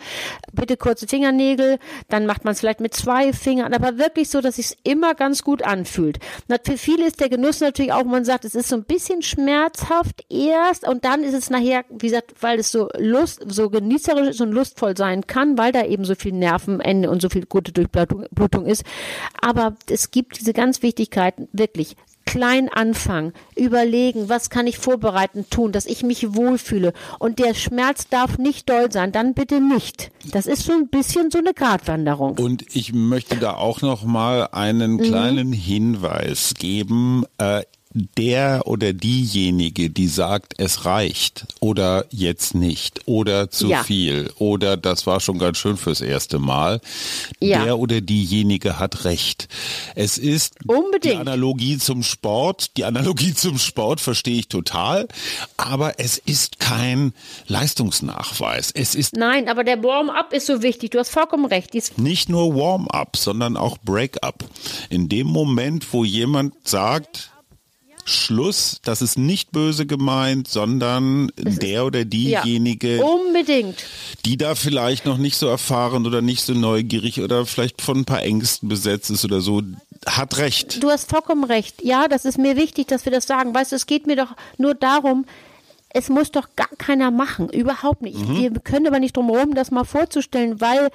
Bitte 0.54 0.78
kurze 0.78 1.08
Fingernägel. 1.08 1.80
Dann 2.10 2.26
macht 2.26 2.46
man 2.46 2.54
es 2.54 2.60
vielleicht 2.60 2.80
mit 2.80 2.94
zwei 2.94 3.34
Fingern, 3.34 3.74
aber 3.74 3.98
wirklich 3.98 4.30
so, 4.30 4.42
dass 4.42 4.58
es 4.58 4.76
immer 4.84 5.16
ganz 5.16 5.44
gut 5.44 5.64
anfühlt. 5.64 6.20
Für 6.64 6.78
viele 6.78 7.08
ist 7.08 7.20
der 7.20 7.30
Genuss 7.30 7.60
natürlich 7.60 7.94
auch, 7.94 8.04
man 8.04 8.26
sagt, 8.26 8.46
es 8.46 8.56
ist 8.56 8.70
so 8.70 8.76
ein 8.76 8.84
bisschen 8.84 9.22
schmerzhaft 9.22 10.26
erst 10.30 10.88
und 10.88 11.06
dann 11.06 11.24
ist 11.24 11.34
es 11.34 11.50
nachher, 11.50 11.84
wie 11.90 12.08
gesagt, 12.08 12.34
weil 12.42 12.60
es 12.60 12.72
so 12.72 12.90
lust, 12.98 13.44
so 13.48 13.70
genießerisch 13.70 14.30
ist 14.30 14.42
und 14.42 14.52
lustvoll 14.52 14.96
sein 14.96 15.28
kann, 15.28 15.58
weil 15.58 15.72
da 15.72 15.86
eben 15.86 16.06
so 16.06 16.16
viel 16.16 16.34
Nervenende 16.34 17.10
und 17.10 17.22
so 17.22 17.30
viel 17.30 17.46
gute 17.46 17.72
Durchblutung 17.72 18.26
Blutung 18.32 18.66
ist. 18.66 18.84
Aber 19.42 19.76
es 19.90 20.12
gibt 20.12 20.40
diese 20.40 20.54
ganz 20.54 20.82
Wichtigkeiten, 20.82 21.48
wirklich 21.52 21.96
klein 22.26 22.70
anfangen, 22.70 23.34
überlegen, 23.56 24.30
was 24.30 24.50
kann 24.50 24.68
ich 24.68 24.78
vorbereiten, 24.78 25.46
tun, 25.50 25.72
dass 25.72 25.86
ich 25.86 26.04
mich 26.04 26.34
wohlfühle. 26.36 26.94
Und 27.20 27.40
der 27.40 27.54
Schmerz 27.54 28.08
darf 28.10 28.38
nicht 28.38 28.70
doll 28.70 28.92
sein, 28.92 29.12
dann 29.12 29.34
bitte 29.34 29.60
nicht. 29.60 30.12
Das 30.32 30.46
ist 30.46 30.64
so 30.64 30.74
ein 30.74 30.88
bisschen 30.88 31.32
so 31.32 31.40
eine 31.40 31.54
Gratwanderung. 31.54 32.38
Und 32.38 32.64
ich 32.76 32.94
möchte 32.94 33.38
da 33.38 33.56
auch 33.56 33.82
noch 33.82 34.04
mal 34.04 34.48
einen 34.52 34.94
Mhm. 34.94 35.02
kleinen 35.04 35.54
Hinweis 35.54 36.54
geben. 36.58 37.26
Äh, 37.38 37.64
der 37.94 38.62
oder 38.68 38.94
diejenige, 38.94 39.90
die 39.90 40.08
sagt, 40.08 40.54
es 40.58 40.86
reicht 40.86 41.46
oder 41.60 42.06
jetzt 42.10 42.56
nicht 42.56 43.02
oder 43.06 43.52
zu 43.52 43.68
Ja. 43.70 43.84
viel 43.84 44.32
oder 44.38 44.78
das 44.78 45.06
war 45.08 45.20
schon 45.20 45.38
ganz 45.40 45.58
schön 45.58 45.76
fürs 45.78 46.00
erste 46.02 46.40
Mal, 46.40 46.80
Ja. 47.42 47.66
der 47.66 47.78
oder 47.80 48.00
diejenige 48.02 48.80
hat 48.80 49.04
recht. 49.04 49.50
Es 49.96 50.18
ist 50.18 50.56
Unbedingt. 50.66 51.04
die 51.16 51.18
Analogie 51.18 51.78
zum 51.78 52.04
Sport. 52.04 52.78
Die 52.78 52.86
Analogie 52.86 53.34
zum 53.36 53.58
Sport 53.58 54.00
verstehe 54.00 54.40
ich 54.40 54.48
total, 54.48 55.08
aber 55.58 56.00
es 56.00 56.18
ist 56.18 56.60
kein 56.60 57.14
Leistungsnachweis. 57.48 58.72
Es 58.74 58.96
ist 58.96 59.16
Nein, 59.16 59.50
aber 59.50 59.64
der 59.64 59.84
Warm-up 59.84 60.34
ist 60.34 60.48
so 60.48 60.62
wichtig. 60.62 60.92
Du 60.92 61.00
hast 61.00 61.10
vollkommen 61.10 61.46
recht. 61.46 61.74
Dies 61.74 61.98
nicht 61.98 62.30
nur 62.30 62.56
Warm-up, 62.56 63.18
sondern 63.18 63.58
auch 63.58 63.78
Break-up. 63.84 64.46
In 64.90 65.10
dem 65.10 65.28
Moment, 65.28 65.92
wo 65.92 66.04
jemand 66.04 66.54
sagt, 66.64 67.31
Schluss, 68.06 68.80
das 68.84 69.02
ist 69.02 69.18
nicht 69.18 69.52
böse 69.52 69.86
gemeint, 69.86 70.48
sondern 70.48 71.32
der 71.38 71.86
oder 71.86 72.06
diejenige, 72.06 72.98
Ja, 72.98 73.04
unbedingt. 73.04 73.84
die 74.26 74.38
da 74.38 74.56
vielleicht 74.56 75.06
noch 75.06 75.18
nicht 75.18 75.38
so 75.38 75.48
erfahren 75.48 76.06
oder 76.06 76.22
nicht 76.22 76.44
so 76.44 76.54
neugierig 76.54 77.22
oder 77.22 77.46
vielleicht 77.46 77.82
von 77.82 78.00
ein 78.00 78.06
paar 78.06 78.24
Ängsten 78.24 78.70
besetzt 78.70 79.10
ist 79.10 79.26
oder 79.26 79.42
so, 79.42 79.62
hat 80.06 80.38
recht. 80.38 80.82
Du 80.82 80.90
hast 80.90 81.10
vollkommen 81.10 81.44
recht. 81.44 81.84
Ja, 81.84 82.08
das 82.08 82.26
ist 82.26 82.38
mir 82.38 82.56
wichtig, 82.58 82.88
dass 82.88 83.06
wir 83.06 83.12
das 83.12 83.28
sagen. 83.28 83.54
Weißt 83.54 83.72
du, 83.72 83.76
es 83.76 83.86
geht 83.86 84.08
mir 84.08 84.16
doch 84.16 84.36
nur 84.58 84.74
darum, 84.74 85.26
es 85.94 86.10
muss 86.10 86.32
doch 86.32 86.48
gar 86.56 86.70
keiner 86.78 87.12
machen. 87.12 87.50
Überhaupt 87.50 88.02
nicht. 88.02 88.18
Wir 88.34 88.50
können 88.52 88.88
aber 88.88 89.00
nicht 89.00 89.18
drum 89.18 89.30
herum, 89.30 89.54
das 89.56 89.72
mal 89.72 89.84
vorzustellen, 89.84 90.62
weil 90.62 90.90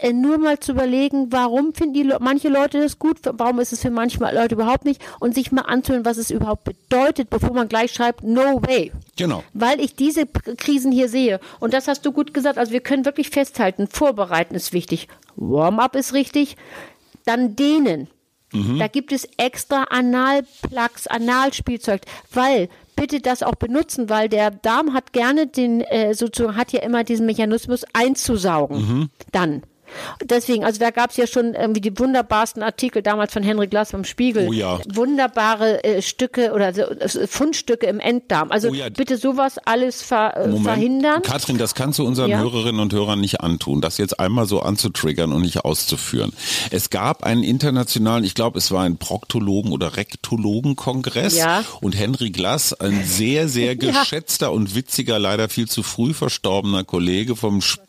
äh, 0.00 0.12
nur 0.12 0.38
mal 0.38 0.58
zu 0.58 0.72
überlegen, 0.72 1.30
warum 1.30 1.74
finden 1.74 1.94
die 1.94 2.02
Le 2.02 2.18
manche 2.20 2.48
Leute 2.48 2.80
das 2.80 2.98
gut, 2.98 3.18
warum 3.24 3.60
ist 3.60 3.72
es 3.72 3.82
für 3.82 3.90
manche 3.90 4.18
Leute 4.18 4.54
überhaupt 4.54 4.84
nicht 4.84 5.02
und 5.20 5.34
sich 5.34 5.52
mal 5.52 5.62
anzuhören, 5.62 6.04
was 6.04 6.16
es 6.16 6.30
überhaupt 6.30 6.64
bedeutet, 6.64 7.30
bevor 7.30 7.52
man 7.52 7.68
gleich 7.68 7.92
schreibt, 7.92 8.22
no 8.22 8.62
way. 8.62 8.92
Genau. 9.16 9.42
Weil 9.52 9.80
ich 9.80 9.94
diese 9.94 10.26
Krisen 10.26 10.92
hier 10.92 11.08
sehe. 11.08 11.40
Und 11.60 11.74
das 11.74 11.88
hast 11.88 12.04
du 12.06 12.12
gut 12.12 12.34
gesagt. 12.34 12.58
Also 12.58 12.72
wir 12.72 12.80
können 12.80 13.04
wirklich 13.04 13.30
festhalten, 13.30 13.86
vorbereiten 13.88 14.54
ist 14.54 14.72
wichtig. 14.72 15.08
Warm-up 15.36 15.96
ist 15.96 16.12
richtig. 16.12 16.56
Dann 17.24 17.56
dehnen. 17.56 18.08
Da 18.78 18.88
gibt 18.88 19.12
es 19.12 19.28
extra 19.36 19.84
Analplugs, 19.84 21.06
Analspielzeug, 21.06 22.00
weil 22.32 22.68
bitte 22.96 23.20
das 23.20 23.44
auch 23.44 23.54
benutzen, 23.54 24.08
weil 24.10 24.28
der 24.28 24.50
Darm 24.50 24.92
hat 24.92 25.12
gerne 25.12 25.46
den, 25.46 25.82
äh, 25.82 26.14
sozusagen, 26.14 26.56
hat 26.56 26.72
ja 26.72 26.82
immer 26.82 27.04
diesen 27.04 27.26
Mechanismus 27.26 27.84
einzusaugen. 27.92 29.08
Dann. 29.30 29.62
Deswegen, 30.24 30.64
also 30.64 30.78
da 30.80 30.90
gab 30.90 31.10
es 31.10 31.16
ja 31.16 31.26
schon 31.26 31.54
irgendwie 31.54 31.80
die 31.80 31.98
wunderbarsten 31.98 32.62
Artikel 32.62 33.02
damals 33.02 33.32
von 33.32 33.42
Henry 33.42 33.66
Glass 33.66 33.90
vom 33.90 34.04
Spiegel. 34.04 34.48
Oh 34.48 34.52
ja. 34.52 34.78
Wunderbare 34.92 35.82
äh, 35.84 36.02
Stücke 36.02 36.52
oder 36.52 36.68
äh, 36.76 37.26
Fundstücke 37.26 37.86
im 37.86 38.00
Enddarm. 38.00 38.50
Also 38.50 38.68
Oh 38.70 38.74
ja. 38.74 38.88
bitte 38.88 39.16
sowas 39.16 39.58
alles 39.64 40.02
ver, 40.02 40.36
äh, 40.36 40.46
Moment. 40.48 40.64
verhindern. 40.64 41.22
Katrin, 41.22 41.58
das 41.58 41.74
kannst 41.74 41.98
du 41.98 42.06
unseren 42.06 42.30
Ja. 42.30 42.38
Hörerinnen 42.40 42.80
und 42.80 42.92
Hörern 42.92 43.20
nicht 43.20 43.40
antun, 43.40 43.80
das 43.80 43.98
jetzt 43.98 44.20
einmal 44.20 44.46
so 44.46 44.60
anzutriggern 44.60 45.32
und 45.32 45.42
nicht 45.42 45.64
auszuführen. 45.64 46.32
Es 46.70 46.90
gab 46.90 47.24
einen 47.24 47.42
internationalen, 47.42 48.24
ich 48.24 48.34
glaube, 48.34 48.58
es 48.58 48.70
war 48.70 48.84
ein 48.84 48.98
Proktologen- 48.98 49.72
oder 49.72 49.96
Rektologenkongress 49.96 51.36
Ja. 51.36 51.64
und 51.80 51.98
Henry 51.98 52.30
Glass, 52.30 52.72
ein 52.72 53.04
sehr, 53.04 53.48
sehr 53.48 53.76
geschätzter 53.76 54.52
und 54.52 54.74
witziger, 54.74 55.18
leider 55.18 55.48
viel 55.48 55.68
zu 55.68 55.82
früh 55.82 56.14
verstorbener 56.14 56.84
Kollege 56.84 57.36
vom 57.36 57.60
Spiegel 57.60 57.86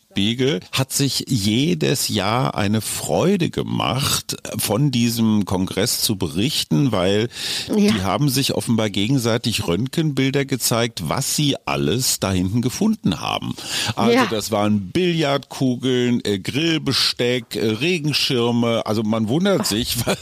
hat 0.71 0.91
sich 0.91 1.25
jedes 1.27 2.07
Jahr 2.09 2.55
eine 2.55 2.81
Freude 2.81 3.49
gemacht, 3.49 4.37
von 4.57 4.91
diesem 4.91 5.45
Kongress 5.45 6.01
zu 6.01 6.15
berichten, 6.17 6.91
weil 6.91 7.29
Ja. 7.69 7.75
die 7.91 8.01
haben 8.01 8.29
sich 8.29 8.53
offenbar 8.53 8.89
gegenseitig 8.89 9.67
Röntgenbilder 9.67 10.45
gezeigt, 10.45 11.03
was 11.09 11.35
sie 11.35 11.55
alles 11.65 12.19
da 12.19 12.31
hinten 12.31 12.61
gefunden 12.61 13.19
haben. 13.21 13.55
Also 13.95 14.11
Ja. 14.13 14.25
das 14.29 14.51
waren 14.51 14.91
Billardkugeln, 14.91 16.21
äh, 16.25 16.39
Grillbesteck, 16.39 17.55
äh, 17.55 17.65
Regenschirme. 17.71 18.85
Also 18.85 19.03
man 19.03 19.27
wundert 19.29 19.65
sich, 19.67 19.95
was, 20.05 20.17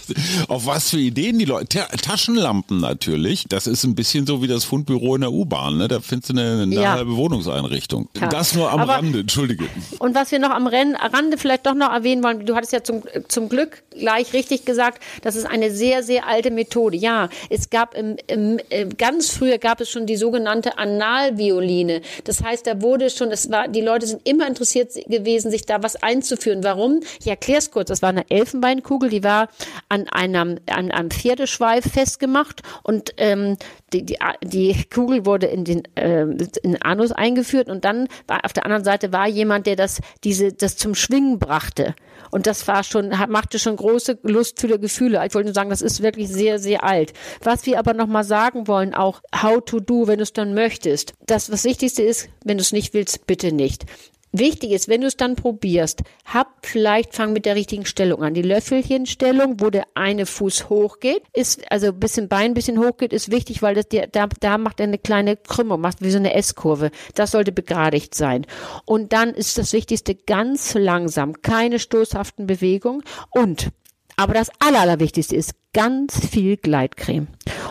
auf 0.47 0.65
was 0.65 0.89
für 0.91 0.99
Ideen 0.99 1.39
die 1.39 1.45
Leute. 1.45 1.79
Ta 1.79 1.85
Taschenlampen 1.97 2.79
natürlich. 2.79 3.45
Das 3.49 3.67
ist 3.67 3.83
ein 3.83 3.95
bisschen 3.95 4.25
so 4.25 4.41
wie 4.41 4.47
das 4.47 4.63
Fundbüro 4.63 5.15
in 5.15 5.21
der 5.21 5.31
U-Bahn. 5.31 5.77
Ne? 5.77 5.87
Da 5.87 5.99
findest 5.99 6.29
du 6.29 6.33
eine, 6.33 6.63
eine 6.63 6.75
Ja. 6.75 6.91
halbe 6.93 7.15
Wohnungseinrichtung. 7.15 8.09
Das 8.29 8.55
nur 8.55 8.71
am 8.71 8.81
Aber- 8.81 8.93
Rande, 8.95 9.19
entschuldige. 9.19 9.65
Und 9.99 10.15
was 10.15 10.31
wir 10.31 10.39
noch 10.39 10.51
am 10.51 10.67
Rande 10.67 11.37
vielleicht 11.37 11.65
doch 11.65 11.73
noch 11.73 11.91
erwähnen 11.91 12.23
wollen, 12.23 12.45
du 12.45 12.55
hattest 12.55 12.73
ja 12.73 12.83
zum, 12.83 13.03
zum 13.27 13.49
Glück 13.49 13.83
gleich 13.91 14.33
richtig 14.33 14.65
gesagt, 14.65 15.03
das 15.21 15.35
ist 15.35 15.45
eine 15.45 15.71
sehr, 15.71 16.03
sehr 16.03 16.27
alte 16.27 16.51
Methode. 16.51 16.97
Ja, 16.97 17.29
es 17.49 17.69
gab 17.69 17.95
im, 17.95 18.17
im, 18.27 18.59
äh, 18.69 18.85
ganz 18.85 19.29
früher 19.29 19.57
gab 19.57 19.81
es 19.81 19.89
schon 19.89 20.05
die 20.05 20.15
sogenannte 20.15 20.77
Analvioline. 20.77 22.01
Das 22.23 22.43
heißt, 22.43 22.65
da 22.67 22.81
wurde 22.81 23.09
schon, 23.09 23.31
es 23.31 23.51
war, 23.51 23.67
die 23.67 23.81
Leute 23.81 24.07
sind 24.07 24.27
immer 24.27 24.47
interessiert 24.47 24.93
gewesen, 25.07 25.51
sich 25.51 25.65
da 25.65 25.83
was 25.83 25.95
einzuführen. 26.01 26.63
Warum? 26.63 27.01
Ich 27.19 27.27
erkläre 27.27 27.59
es 27.59 27.71
kurz. 27.71 27.89
Das 27.89 28.01
war 28.01 28.09
eine 28.09 28.29
Elfenbeinkugel, 28.29 29.09
die 29.09 29.23
war 29.23 29.49
an 29.89 30.07
einem, 30.09 30.59
an 30.67 30.91
einem 30.91 31.11
Pferdeschweif 31.11 31.91
festgemacht 31.91 32.61
und 32.83 33.13
ähm, 33.17 33.57
die, 33.93 34.05
die, 34.05 34.17
die 34.43 34.85
Kugel 34.93 35.25
wurde 35.25 35.47
in 35.47 35.63
den, 35.65 35.83
äh, 35.95 36.21
in 36.21 36.37
den 36.37 36.81
Anus 36.81 37.11
eingeführt 37.11 37.69
und 37.69 37.85
dann 37.85 38.07
war 38.27 38.45
auf 38.45 38.53
der 38.53 38.65
anderen 38.65 38.83
Seite 38.83 39.11
war 39.11 39.27
jemand, 39.27 39.65
der 39.69 39.75
das, 39.75 40.01
diese, 40.23 40.51
das 40.51 40.77
zum 40.77 40.95
Schwingen 40.95 41.37
brachte. 41.37 41.93
Und 42.31 42.47
das 42.47 42.67
war 42.67 42.83
schon, 42.83 43.09
machte 43.29 43.59
schon 43.59 43.75
große 43.75 44.19
lustvolle 44.23 44.79
Gefühle. 44.79 45.23
Ich 45.25 45.35
wollte 45.35 45.47
nur 45.47 45.53
sagen, 45.53 45.69
das 45.69 45.81
ist 45.81 46.01
wirklich 46.01 46.27
sehr, 46.29 46.57
sehr 46.59 46.83
alt. 46.83 47.13
Was 47.43 47.65
wir 47.65 47.77
aber 47.77 47.93
nochmal 47.93 48.23
sagen 48.23 48.67
wollen, 48.67 48.93
auch 48.93 49.21
how 49.35 49.63
to 49.63 49.79
do, 49.79 50.07
wenn 50.07 50.17
du 50.17 50.23
es 50.23 50.33
dann 50.33 50.53
möchtest. 50.53 51.13
Das, 51.27 51.51
was 51.51 51.63
Wichtigste 51.63 52.01
ist, 52.01 52.29
wenn 52.43 52.57
du 52.57 52.61
es 52.61 52.71
nicht 52.71 52.93
willst, 52.93 53.27
bitte 53.27 53.51
nicht. 53.51 53.85
Wichtig 54.31 54.71
ist, 54.71 54.87
wenn 54.87 55.01
du 55.01 55.07
es 55.07 55.17
dann 55.17 55.35
probierst, 55.35 56.03
hab 56.25 56.65
vielleicht 56.65 57.15
fang 57.15 57.33
mit 57.33 57.45
der 57.45 57.55
richtigen 57.55 57.85
Stellung 57.85 58.21
an. 58.21 58.35
Die 58.35 58.43
Löffelchenstellung, 58.43 59.59
wo 59.59 59.71
der 59.71 59.87
eine 59.95 60.27
Fuß 60.27 60.69
hochgeht, 60.69 61.23
ist 61.33 61.71
also 61.71 61.87
ein 61.87 61.99
bisschen 61.99 62.27
Bein 62.27 62.51
ein 62.51 62.53
bisschen 62.53 62.77
hochgeht, 62.77 63.11
ist 63.11 63.31
wichtig, 63.31 63.63
weil 63.63 63.73
das 63.73 63.87
dir, 63.87 64.07
da, 64.07 64.27
da 64.39 64.59
macht 64.59 64.79
er 64.79 64.85
eine 64.85 64.99
kleine 64.99 65.35
Krümmung, 65.35 65.81
macht 65.81 66.01
wie 66.01 66.11
so 66.11 66.19
eine 66.19 66.35
S-Kurve. 66.35 66.91
Das 67.15 67.31
sollte 67.31 67.51
begradigt 67.51 68.13
sein. 68.13 68.45
Und 68.85 69.13
dann 69.13 69.29
ist 69.29 69.57
das 69.57 69.73
Wichtigste 69.73 70.13
ganz 70.13 70.75
langsam, 70.75 71.41
keine 71.41 71.79
stoßhaften 71.79 72.45
Bewegungen 72.45 73.03
und 73.31 73.71
aber 74.19 74.33
das 74.33 74.49
Aller, 74.59 74.81
Allerwichtigste 74.81 75.35
ist 75.35 75.53
ganz 75.71 76.19
viel 76.27 76.57
Gleitcreme. 76.57 77.27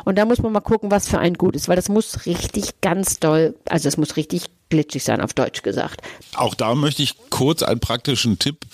Und 0.07 0.17
da 0.17 0.25
muss 0.25 0.39
man 0.39 0.51
mal 0.53 0.61
gucken, 0.61 0.91
was 0.91 1.07
für 1.07 1.19
ein 1.19 1.35
gut 1.35 1.55
ist, 1.55 1.69
weil 1.69 1.77
das 1.77 1.91
muss 1.91 2.25
richtig 2.25 2.81
ganz 2.81 3.21
doll, 3.21 3.55
also 3.69 3.87
es 3.87 3.99
muss 3.99 4.17
richtig 4.17 4.45
glitschig 4.71 5.05
sein, 5.05 5.21
auf 5.21 5.35
Deutsch 5.35 5.61
gesagt. 5.63 6.01
Auch 6.35 6.55
da 6.55 6.75
möchte 6.75 7.03
ich 7.03 7.17
kurz 7.29 7.63
einen 7.63 7.81
praktischen 7.81 8.39
Tipp 8.39 8.65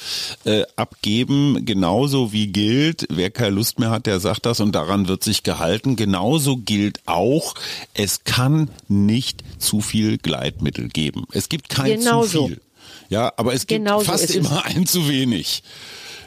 äh, 0.45 0.63
abgeben. 0.77 1.65
Genauso 1.65 2.33
wie 2.33 2.49
gilt, 2.49 3.07
wer 3.11 3.31
keine 3.31 3.51
Lust 3.51 3.81
mehr 3.81 3.91
hat, 3.91 4.07
der 4.07 4.21
sagt 4.21 4.47
das 4.47 4.61
und 4.61 4.73
daran 4.73 5.09
wird 5.09 5.25
sich 5.25 5.43
gehalten. 5.43 5.97
Genauso 5.97 6.57
gilt 6.57 7.01
auch, 7.07 7.55
es 7.95 8.23
kann 8.23 8.71
nicht 8.87 9.43
zu 9.59 9.81
viel 9.81 10.19
Gleitmittel 10.19 10.89
geben. 10.89 11.25
Es 11.33 11.49
gibt 11.49 11.69
kein 11.71 11.99
Genau 11.99 12.25
zu 12.25 12.47
viel. 12.47 12.61
Ja, 13.09 13.33
aber 13.37 13.53
es 13.53 13.67
gibt 13.67 13.85
Genau 13.85 13.99
so 13.99 14.05
fast 14.05 14.31
es. 14.31 14.37
immer 14.37 14.65
ein 14.65 14.87
zu 14.87 15.09
wenig. 15.09 15.63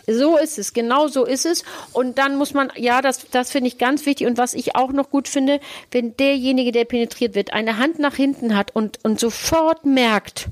So 0.09 0.37
ist 0.37 0.57
es, 0.57 0.73
genau 0.73 1.07
so 1.07 1.25
ist 1.25 1.45
es. 1.45 1.63
Und 1.91 2.17
dann 2.17 2.37
muss 2.37 2.53
man, 2.53 2.71
ja, 2.77 3.01
das, 3.01 3.27
das 3.29 3.51
finde 3.51 3.67
ich 3.67 3.77
ganz 3.77 4.05
wichtig. 4.05 4.25
Und 4.25 4.37
was 4.37 4.53
ich 4.53 4.75
auch 4.75 4.93
noch 4.93 5.09
gut 5.09 5.27
finde, 5.27 5.59
wenn 5.91 6.15
derjenige, 6.15 6.71
der 6.71 6.85
penetriert 6.85 7.35
wird, 7.35 7.51
eine 7.51 7.77
Hand 7.77 7.99
nach 7.99 8.15
hinten 8.15 8.55
hat 8.55 8.73
und, 8.73 8.99
und 9.03 9.19
sofort 9.19 9.85
merkt, 9.85 10.47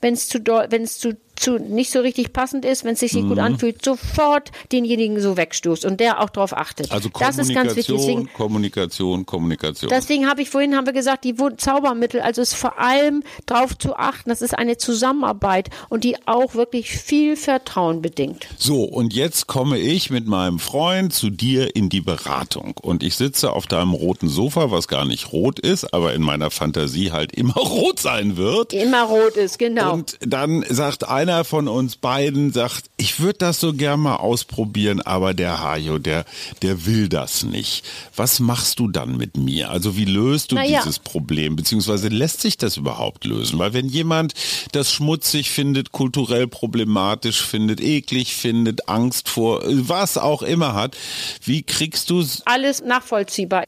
wenn 0.00 0.14
es 0.14 0.28
zu, 0.28 0.38
wenn 0.44 0.82
es 0.82 0.98
zu, 0.98 1.16
zu 1.36 1.58
nicht 1.58 1.90
so 1.90 2.00
richtig 2.00 2.32
passend 2.32 2.64
ist, 2.64 2.84
wenn 2.84 2.94
es 2.94 3.00
sich 3.00 3.14
nicht 3.14 3.24
Mhm. 3.24 3.28
gut 3.30 3.38
anfühlt, 3.38 3.84
sofort 3.84 4.50
denjenigen 4.70 5.20
so 5.20 5.36
wegstoßt 5.36 5.84
und 5.84 5.98
der 6.00 6.20
auch 6.20 6.30
darauf 6.30 6.56
achtet. 6.56 6.92
Also 6.92 7.08
das 7.18 7.38
ist 7.38 7.54
ganz 7.54 7.74
wichtig. 7.76 7.96
Deswegen, 7.96 8.28
Kommunikation, 8.32 9.26
Kommunikation, 9.26 9.26
Kommunikation. 9.26 9.90
Deswegen 9.90 10.28
habe 10.28 10.42
ich 10.42 10.50
vorhin 10.50 10.76
haben 10.76 10.86
wir 10.86 10.92
gesagt, 10.92 11.24
die 11.24 11.34
Zaubermittel, 11.56 12.20
also 12.20 12.42
es 12.42 12.52
ist 12.52 12.58
vor 12.58 12.78
allem 12.78 13.22
darauf 13.46 13.76
zu 13.76 13.96
achten, 13.96 14.28
das 14.30 14.42
ist 14.42 14.56
eine 14.56 14.76
Zusammenarbeit 14.76 15.70
und 15.88 16.04
die 16.04 16.16
auch 16.26 16.54
wirklich 16.54 16.90
viel 16.90 17.36
Vertrauen 17.36 18.02
bedingt. 18.02 18.46
So, 18.58 18.84
und 18.84 19.14
jetzt 19.14 19.46
komme 19.46 19.78
ich 19.78 20.10
mit 20.10 20.26
meinem 20.26 20.58
Freund 20.58 21.12
zu 21.12 21.30
dir 21.30 21.74
in 21.74 21.88
die 21.88 22.00
Beratung. 22.00 22.74
Und 22.80 23.02
ich 23.02 23.16
sitze 23.16 23.52
auf 23.52 23.66
deinem 23.66 23.92
roten 23.94 24.28
Sofa, 24.28 24.70
was 24.70 24.88
gar 24.88 25.04
nicht 25.04 25.32
rot 25.32 25.58
ist, 25.58 25.92
aber 25.94 26.14
in 26.14 26.22
meiner 26.22 26.50
Fantasie 26.50 27.12
halt 27.12 27.32
immer 27.32 27.54
rot 27.56 27.98
sein 28.00 28.36
wird. 28.36 28.72
Immer 28.72 29.04
rot 29.04 29.36
ist, 29.36 29.58
genau. 29.58 29.94
Und 29.94 30.18
dann 30.20 30.64
sagt 30.68 31.08
einer 31.08 31.21
von 31.44 31.68
uns 31.68 31.96
beiden, 31.96 32.52
sagt, 32.52 32.84
ich 32.96 33.20
würde 33.20 33.38
das 33.38 33.60
so 33.60 33.72
gern 33.72 34.00
mal 34.00 34.16
ausprobieren, 34.16 35.00
aber 35.00 35.34
der 35.34 35.60
Hajo, 35.60 35.98
der, 35.98 36.24
der 36.62 36.86
will 36.86 37.08
das 37.08 37.42
nicht. 37.44 37.84
Was 38.14 38.40
machst 38.40 38.78
du 38.78 38.88
dann 38.88 39.16
mit 39.16 39.36
mir? 39.36 39.70
Also 39.70 39.96
wie 39.96 40.04
löst 40.04 40.52
du 40.52 40.56
Na 40.56 40.64
ja. 40.64 40.80
dieses 40.80 40.98
Problem? 40.98 41.56
Beziehungsweise 41.56 42.08
lässt 42.08 42.40
sich 42.40 42.56
das 42.56 42.76
überhaupt 42.76 43.24
lösen? 43.24 43.58
Weil 43.58 43.72
wenn 43.72 43.88
jemand 43.88 44.34
das 44.72 44.92
schmutzig 44.92 45.50
findet, 45.50 45.92
kulturell 45.92 46.46
problematisch 46.46 47.42
findet, 47.42 47.80
eklig 47.80 48.34
findet, 48.34 48.88
Angst 48.88 49.28
vor, 49.28 49.62
was 49.64 50.18
auch 50.18 50.42
immer 50.42 50.74
hat, 50.74 50.96
wie 51.44 51.62
kriegst 51.62 52.10
du 52.10 52.24
alles 52.44 52.82
nachvollziehbar. 52.82 53.64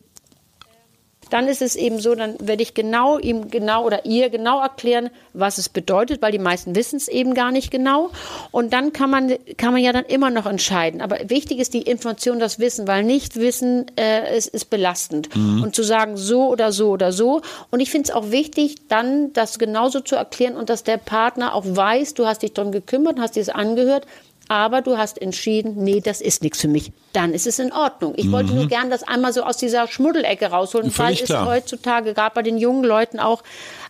Dann 1.31 1.49
ist 1.49 1.63
es 1.63 1.77
eben 1.77 2.01
so, 2.01 2.15
dann 2.15 2.37
werde 2.41 2.63
ich 2.63 2.75
genau 2.75 3.19
ihm 3.19 3.51
genau 3.51 3.85
oder 3.85 4.05
ihr 4.05 4.31
genau 4.31 4.61
erklären, 4.61 5.11
was 5.33 5.59
es 5.59 5.69
bedeutet, 5.69 6.23
weil 6.23 6.33
die 6.33 6.39
meisten 6.39 6.75
wissen 6.75 6.97
es 6.97 7.09
eben 7.09 7.35
gar 7.35 7.51
nicht 7.51 7.71
genau. 7.71 8.11
Und 8.51 8.73
dann 8.73 8.93
kann 8.93 9.11
man, 9.11 9.35
kann 9.57 9.73
man 9.73 9.83
ja 9.83 9.93
dann 9.93 10.05
immer 10.05 10.31
noch 10.31 10.47
entscheiden. 10.47 11.01
Aber 11.01 11.19
wichtig 11.29 11.59
ist 11.59 11.75
die 11.75 11.83
Information, 11.83 12.39
das 12.39 12.59
Wissen, 12.59 12.87
weil 12.87 13.05
nicht 13.05 13.37
Wissen 13.37 13.87
äh, 13.99 14.37
ist, 14.37 14.49
ist 14.49 14.71
belastend. 14.71 15.29
Und 15.63 15.75
zu 15.75 15.83
sagen, 15.83 16.17
so 16.17 16.49
oder 16.49 16.73
so 16.73 16.91
oder 16.91 17.13
so. 17.13 17.43
Und 17.71 17.81
ich 17.81 17.91
finde 17.91 18.09
es 18.09 18.15
auch 18.15 18.31
wichtig, 18.31 18.77
dann 18.89 19.33
das 19.33 19.59
genauso 19.59 20.01
zu 20.01 20.17
erklären 20.17 20.57
und 20.57 20.71
dass 20.71 20.85
der 20.85 20.99
Partner 20.99 21.55
auch 21.55 21.65
weiß, 21.67 22.15
du 22.15 22.27
hast 22.27 22.43
dich 22.43 22.53
darum 22.53 22.73
gekümmert, 22.73 23.19
hast 23.19 23.37
dir 23.37 23.41
es 23.41 23.49
angehört, 23.49 24.07
aber 24.49 24.83
du 24.83 24.99
hast 24.99 25.21
entschieden, 25.21 25.83
nee, 25.83 26.01
das 26.01 26.21
ist 26.21 26.43
nichts 26.43 26.61
für 26.61 26.69
mich. 26.69 26.93
Dann 27.15 27.33
ist 27.33 27.47
es 27.47 27.59
in 27.59 27.73
Ordnung. 27.73 28.13
Ich 28.17 28.31
wollte 28.31 28.53
nur 28.53 28.67
gern 28.69 28.91
das 28.91 29.03
einmal 29.03 29.33
so 29.33 29.43
aus 29.43 29.57
dieser 29.57 29.89
Schmuddelecke 29.89 30.47
rausholen, 30.47 30.87
weil 30.99 31.07
Völlig 31.07 31.23
es 31.23 31.29
klar. 31.29 31.47
heutzutage 31.47 32.13
gerade 32.13 32.35
bei 32.35 32.43
den 32.43 32.59
jungen 32.59 32.85
Leuten 32.85 33.19
auch 33.19 33.43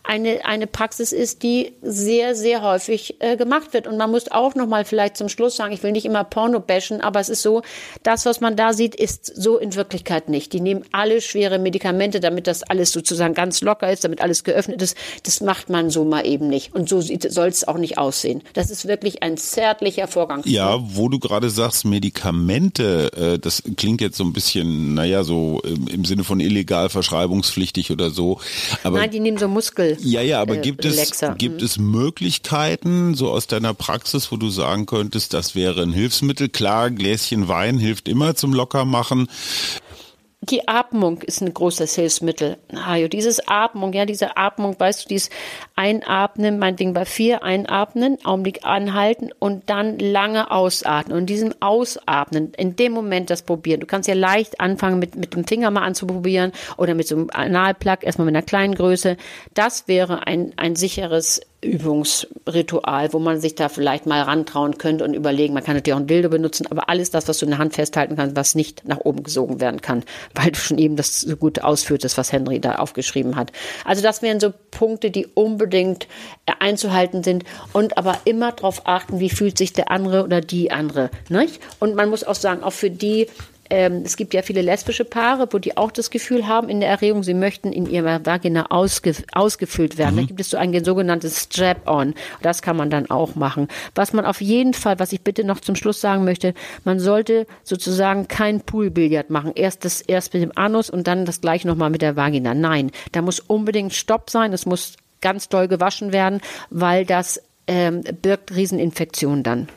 eine, 0.05 0.45
eine 0.45 0.67
Praxis 0.67 1.13
ist, 1.13 1.43
die 1.43 1.73
sehr, 1.81 2.35
sehr 2.35 2.61
häufig 2.63 3.17
äh, 3.21 3.37
gemacht 3.37 3.73
wird. 3.73 3.87
Und 3.87 3.97
man 3.97 4.11
muss 4.11 4.31
auch 4.31 4.55
noch 4.55 4.67
mal 4.67 4.85
vielleicht 4.85 5.17
zum 5.17 5.31
Schluss 5.31 5.57
sagen, 5.57 5.73
ich 5.73 5.83
will 5.83 5.93
nicht 5.93 6.05
immer 6.05 6.23
Porno 6.25 6.61
bashen, 6.61 7.01
aber 7.01 7.21
es 7.21 7.31
ist 7.31 7.41
so, 7.41 7.63
das, 8.03 8.27
was 8.27 8.41
man 8.41 8.55
da 8.55 8.75
sieht, 8.75 8.95
ist 8.95 9.25
so 9.35 9.57
in 9.57 9.75
Wirklichkeit 9.75 10.29
nicht. 10.29 10.53
Die 10.53 10.61
nehmen 10.61 10.85
alle 10.93 11.23
schwere 11.23 11.59
Medikamente, 11.59 12.21
damit 12.21 12.47
das 12.47 12.63
alles 12.63 12.93
sozusagen 12.93 13.33
ganz 13.33 13.63
locker 13.63 13.91
ist, 13.91 14.05
damit 14.05 14.21
alles 14.21 14.45
geöffnet 14.45 14.83
ist. 14.83 14.97
Das 15.23 15.41
macht 15.41 15.71
man 15.71 15.89
so 15.89 16.05
mal 16.05 16.27
eben 16.27 16.49
nicht. 16.49 16.75
Und 16.75 16.89
so 16.89 17.01
soll 17.01 17.49
es 17.49 17.67
auch 17.67 17.79
nicht 17.79 17.97
aussehen. 17.97 18.43
Das 18.53 18.71
ist 18.71 18.87
wirklich 18.87 19.23
ein 19.23 19.39
zärtlicher 19.39 20.07
Vorgang. 20.07 20.43
Ja, 20.45 20.79
wo 20.83 21.09
du 21.09 21.19
gerade 21.19 21.49
sagst, 21.49 21.87
Medikamente, 21.87 23.11
äh, 23.17 23.39
das 23.39 23.63
klingt 23.77 24.01
jetzt 24.01 24.17
so 24.17 24.25
ein 24.25 24.33
bisschen, 24.33 24.95
naja, 24.95 25.25
so 25.25 25.61
im, 25.65 25.89
im 25.89 26.05
Sinne 26.05 26.25
von 26.25 26.41
illegal 26.41 26.89
verschreibungspflichtig 26.89 27.91
oder 27.91 28.11
so. 28.11 28.41
Aber 28.83 28.99
Nein, 28.99 29.11
die 29.11 29.21
nehmen 29.21 29.39
so 29.39 29.49
Muskel. 29.49 29.97
ja, 30.01 30.21
ja, 30.21 30.41
aber 30.41 30.57
äh, 30.57 30.61
gibt 30.61 30.85
es 30.85 30.97
Relaxer. 30.97 31.35
gibt 31.37 31.63
es 31.63 31.79
Möglichkeiten 31.79 33.15
so 33.15 33.31
aus 33.31 33.47
deiner 33.47 33.75
Praxis, 33.75 34.31
wo 34.33 34.37
du 34.37 34.51
sagen 34.51 34.87
könntest, 34.87 35.35
das 35.35 35.55
wäre 35.55 35.83
ein 35.83 35.93
Hilfsmittel? 35.93 36.49
Klar, 36.49 36.91
Gläschen 36.91 37.49
Wein 37.49 37.79
hilft 37.79 38.09
immer 38.09 38.35
zum 38.35 38.53
Lockermachen. 38.53 39.29
Die 40.51 40.69
Atmung 40.69 41.23
ist 41.23 41.41
ein 41.41 41.55
großes 41.55 41.95
Hilfsmittel. 41.95 42.59
Hajo, 42.75 43.09
dieses 43.09 43.49
Atmung, 43.49 43.93
ja, 43.93 44.05
diese 44.05 44.37
Atmung, 44.37 44.79
weißt 44.79 45.05
du, 45.05 45.09
dieses 45.09 45.31
Einatmen, 45.75 46.59
meinetwegen 46.59 46.93
bei 46.93 47.05
vier 47.05 47.43
einatmen, 47.43 48.19
Augenblick 48.25 48.65
anhalten 48.65 49.31
und 49.39 49.71
dann 49.71 49.99
lange 49.99 50.51
ausatmen. 50.51 51.17
Und 51.17 51.27
diesem 51.27 51.55
Ausatmen, 51.61 52.53
in 52.57 52.77
dem 52.77 52.93
Moment 52.93 53.31
das 53.31 53.43
probieren. 53.43 53.81
Du 53.81 53.87
kannst 53.87 54.09
ja 54.09 54.15
leicht 54.15 54.61
anfangen, 54.61 54.99
mit, 54.99 55.17
mit 55.17 55.35
dem 55.35 55.47
Finger 55.47 55.71
mal 55.71 55.83
anzuprobieren 55.83 56.53
oder 56.77 56.95
mit 56.95 57.09
so 57.09 57.17
einem 57.17 57.31
Analplug, 57.33 58.03
erstmal 58.03 58.27
mit 58.27 58.35
einer 58.35 58.45
kleinen 58.45 58.75
Größe. 58.75 59.17
Das 59.55 59.89
wäre 59.89 60.27
ein, 60.27 60.53
ein 60.57 60.77
sicheres 60.77 61.41
Übungsritual, 61.65 63.13
wo 63.13 63.19
man 63.19 63.41
sich 63.41 63.55
da 63.55 63.69
vielleicht 63.69 64.07
mal 64.07 64.23
rantrauen 64.23 64.79
könnte 64.79 65.05
und 65.05 65.15
überlegen, 65.15 65.55
man 65.55 65.65
kann 65.65 65.75
natürlich 65.75 65.95
auch 65.95 66.01
ein 66.01 66.07
Dildo 66.07 66.29
benutzen, 66.29 66.67
aber 66.71 66.89
alles 66.89 67.11
das, 67.11 67.29
was 67.29 67.39
du 67.39 67.47
in 67.47 67.51
der 67.51 67.59
Hand 67.59 67.75
festhalten 67.75 68.17
kannst, 68.17 68.37
was 68.37 68.55
nicht 68.55 68.87
nach 68.87 69.01
oben 69.01 69.23
gesogen 69.23 69.61
werden 69.61 69.81
kann, 69.81 70.05
weil 70.35 70.53
du 70.53 70.59
schon 70.59 70.79
eben 70.79 70.97
das 70.97 71.21
so 71.21 71.37
gut 71.37 71.63
ausführtest, 71.63 72.17
was 72.19 72.33
Henry 72.33 72.61
da 72.61 72.77
aufgeschrieben 72.77 73.37
hat. 73.37 73.53
Also 73.85 74.03
das 74.03 74.23
wären 74.23 74.41
so 74.41 74.53
Punkte, 74.71 75.11
die 75.11 75.27
unbedingt 75.27 76.09
einzuhalten 76.59 77.23
sind 77.23 77.45
und 77.73 77.99
aber 77.99 78.19
immer 78.25 78.53
darauf 78.53 78.87
achten, 78.87 79.21
wie 79.21 79.31
fühlt 79.31 79.59
sich 79.59 79.73
der 79.73 79.91
andere 79.91 80.25
oder 80.25 80.41
die 80.41 80.71
andere. 80.71 81.11
Nicht? 81.29 81.61
Und 81.81 81.95
man 81.95 82.11
muss 82.11 82.25
auch 82.25 82.35
sagen, 82.35 82.63
auch 82.63 82.73
für 82.73 82.91
die, 82.91 83.29
ähm, 83.71 84.03
es 84.05 84.17
gibt 84.17 84.35
ja 84.35 84.43
viele 84.43 84.63
lesbische 84.63 85.05
Paare, 85.05 85.49
wo 85.51 85.59
die 85.59 85.77
auch 85.77 85.91
das 85.91 86.11
Gefühl 86.11 86.47
haben 86.47 86.69
in 86.69 86.81
der 86.81 86.89
Erregung, 86.91 87.23
sie 87.23 87.35
möchten 87.35 87.73
in 87.73 87.87
ihrer 87.87 88.25
Vagina 88.27 88.67
ausge, 88.71 89.15
ausgefüllt 89.33 89.97
werden. 89.97 90.17
Mhm. 90.17 90.21
Da 90.21 90.27
gibt 90.27 90.41
es 90.41 90.51
so 90.51 90.57
ein 90.57 90.85
sogenanntes 90.85 91.41
Strap-on. 91.41 92.15
Das 92.43 92.63
kann 92.63 92.77
man 92.77 92.91
dann 92.91 93.11
auch 93.11 93.35
machen. 93.35 93.69
Was 93.95 94.13
man 94.13 94.27
auf 94.27 94.41
jeden 94.41 94.75
Fall, 94.75 94.99
was 94.99 95.13
ich 95.13 95.23
bitte 95.23 95.45
noch 95.45 95.61
zum 95.61 95.77
Schluss 95.77 96.01
sagen 96.01 96.25
möchte, 96.25 96.55
man 96.85 97.01
sollte 97.01 97.47
sozusagen 97.63 98.29
kein 98.29 98.61
Poolbillard 98.61 99.31
machen. 99.31 99.53
Erst 99.55 99.85
das 99.85 100.01
erst 100.03 100.35
mit 100.35 100.43
dem 100.43 100.53
Anus 100.57 100.91
und 100.91 101.07
dann 101.07 101.25
das 101.25 101.41
gleich 101.41 101.65
nochmal 101.65 101.91
mit 101.91 102.03
der 102.03 102.17
Vagina. 102.17 102.55
Nein, 102.55 102.91
da 103.13 103.23
muss 103.23 103.41
unbedingt 103.41 103.95
Stopp 103.95 104.31
sein. 104.31 104.53
Es 104.53 104.67
muss 104.67 104.97
ganz 105.21 105.49
doll 105.49 105.69
gewaschen 105.69 106.13
werden, 106.13 106.41
weil 106.71 107.07
das 107.07 107.41
ähm, 107.67 108.03
birgt 108.21 108.55
Rieseninfektionen 108.55 109.43
dann. 109.43 109.69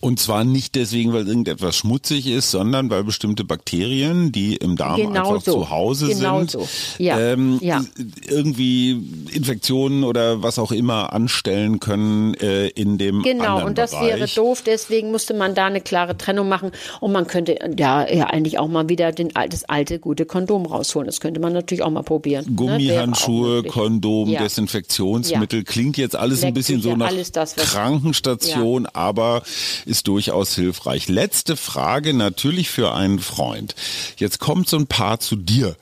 Und 0.00 0.20
zwar 0.20 0.44
nicht 0.44 0.74
deswegen, 0.74 1.12
weil 1.12 1.26
irgendetwas 1.26 1.76
schmutzig 1.76 2.26
ist, 2.26 2.50
sondern 2.50 2.90
weil 2.90 3.04
bestimmte 3.04 3.44
Bakterien, 3.44 4.32
die 4.32 4.56
im 4.56 4.76
Darm 4.76 4.96
genau 4.96 5.34
einfach 5.34 5.44
so. 5.44 5.52
zu 5.52 5.70
Hause 5.70 6.08
genau 6.08 6.38
sind, 6.38 6.50
so. 6.50 6.68
ja. 6.98 7.18
Ähm, 7.18 7.58
ja. 7.60 7.84
irgendwie 8.26 8.92
Infektionen 9.32 10.04
oder 10.04 10.42
was 10.42 10.58
auch 10.58 10.72
immer 10.72 11.12
anstellen 11.12 11.80
können 11.80 12.34
äh, 12.34 12.68
in 12.68 12.98
dem 12.98 13.22
Genau, 13.22 13.64
und 13.64 13.78
das 13.78 13.90
Bereich. 13.92 14.16
wäre 14.16 14.28
doof. 14.28 14.62
Deswegen 14.64 15.10
musste 15.10 15.34
man 15.34 15.54
da 15.54 15.66
eine 15.66 15.80
klare 15.80 16.16
Trennung 16.16 16.48
machen. 16.48 16.72
Und 17.00 17.12
man 17.12 17.26
könnte 17.26 17.58
ja, 17.76 18.08
ja 18.10 18.26
eigentlich 18.26 18.58
auch 18.58 18.68
mal 18.68 18.88
wieder 18.88 19.12
den, 19.12 19.28
das 19.28 19.64
alte, 19.64 19.98
gute 19.98 20.26
Kondom 20.26 20.66
rausholen. 20.66 21.06
Das 21.06 21.20
könnte 21.20 21.40
man 21.40 21.52
natürlich 21.52 21.82
auch 21.82 21.90
mal 21.90 22.02
probieren. 22.02 22.46
Ne? 22.48 22.54
Gummihandschuhe, 22.54 23.62
ne? 23.62 23.68
Kondom, 23.68 24.28
ja. 24.28 24.42
Desinfektionsmittel. 24.42 25.64
Klingt 25.64 25.96
jetzt 25.96 26.16
alles 26.16 26.44
ein 26.44 26.54
bisschen 26.54 26.80
so 26.80 26.96
nach 26.96 27.12
das, 27.32 27.56
Krankenstation, 27.56 28.86
aber 28.86 29.39
ist 29.86 30.08
durchaus 30.08 30.54
hilfreich. 30.54 31.08
Letzte 31.08 31.56
Frage 31.56 32.14
natürlich 32.14 32.70
für 32.70 32.92
einen 32.94 33.18
Freund. 33.18 33.74
Jetzt 34.16 34.38
kommt 34.38 34.68
so 34.68 34.76
ein 34.76 34.86
Paar 34.86 35.20
zu 35.20 35.36
dir. 35.36 35.76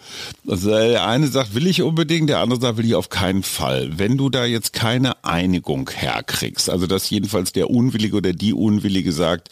Also 0.46 0.70
der 0.70 1.06
eine 1.06 1.28
sagt, 1.28 1.54
will 1.54 1.66
ich 1.66 1.82
unbedingt, 1.82 2.30
der 2.30 2.40
andere 2.40 2.60
sagt, 2.60 2.78
will 2.78 2.86
ich 2.86 2.94
auf 2.94 3.08
keinen 3.08 3.42
Fall. 3.42 3.98
Wenn 3.98 4.16
du 4.16 4.30
da 4.30 4.44
jetzt 4.44 4.72
keine 4.72 5.24
Einigung 5.24 5.90
herkriegst, 5.90 6.70
also 6.70 6.86
dass 6.86 7.10
jedenfalls 7.10 7.52
der 7.52 7.70
Unwillige 7.70 8.16
oder 8.16 8.32
die 8.32 8.52
Unwillige 8.52 9.12
sagt, 9.12 9.48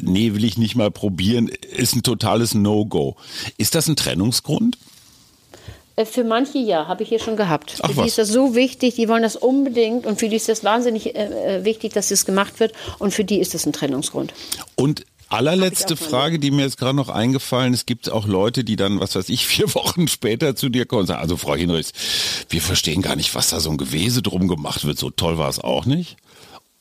nee, 0.00 0.34
will 0.34 0.44
ich 0.44 0.58
nicht 0.58 0.76
mal 0.76 0.90
probieren, 0.90 1.48
ist 1.48 1.94
ein 1.94 2.02
totales 2.02 2.54
No-Go. 2.54 3.16
Ist 3.56 3.74
das 3.74 3.88
ein 3.88 3.96
Trennungsgrund? 3.96 4.78
Äh, 5.98 6.04
für 6.04 6.24
manche 6.24 6.58
ja, 6.58 6.86
habe 6.86 7.02
ich 7.02 7.08
hier 7.08 7.18
schon 7.18 7.36
gehabt. 7.36 7.74
Ach, 7.82 7.88
für 7.88 7.92
die 7.92 7.98
was? 7.98 8.06
ist 8.06 8.18
das 8.18 8.28
so 8.28 8.54
wichtig, 8.54 8.94
die 8.94 9.08
wollen 9.08 9.22
das 9.22 9.36
unbedingt 9.36 10.06
und 10.06 10.18
für 10.18 10.28
die 10.28 10.36
ist 10.36 10.48
das 10.48 10.62
wahnsinnig 10.62 11.14
äh, 11.14 11.58
äh 11.58 11.64
wichtig, 11.64 11.92
dass 11.92 12.08
das 12.08 12.24
gemacht 12.24 12.60
wird 12.60 12.72
und 12.98 13.12
für 13.12 13.24
die 13.24 13.40
ist 13.40 13.54
das 13.54 13.66
ein 13.66 13.72
Trennungsgrund. 13.72 14.32
Und 14.76 15.04
Allerletzte 15.30 15.94
Frage, 15.94 16.38
die 16.38 16.50
mir 16.50 16.62
jetzt 16.62 16.78
gerade 16.78 16.96
noch 16.96 17.10
eingefallen 17.10 17.74
ist, 17.74 17.86
gibt 17.86 18.10
auch 18.10 18.26
Leute, 18.26 18.64
die 18.64 18.76
dann, 18.76 18.98
was 18.98 19.14
weiß 19.14 19.28
ich, 19.28 19.46
vier 19.46 19.74
Wochen 19.74 20.08
später 20.08 20.56
zu 20.56 20.70
dir 20.70 20.86
kommen 20.86 21.00
und 21.00 21.06
sagen, 21.06 21.20
also 21.20 21.36
Frau 21.36 21.54
Hinrichs, 21.54 21.92
wir 22.48 22.62
verstehen 22.62 23.02
gar 23.02 23.14
nicht, 23.14 23.34
was 23.34 23.50
da 23.50 23.60
so 23.60 23.68
ein 23.68 23.76
Gewese 23.76 24.22
drum 24.22 24.48
gemacht 24.48 24.86
wird. 24.86 24.98
So 24.98 25.10
toll 25.10 25.36
war 25.36 25.50
es 25.50 25.58
auch 25.58 25.84
nicht? 25.84 26.16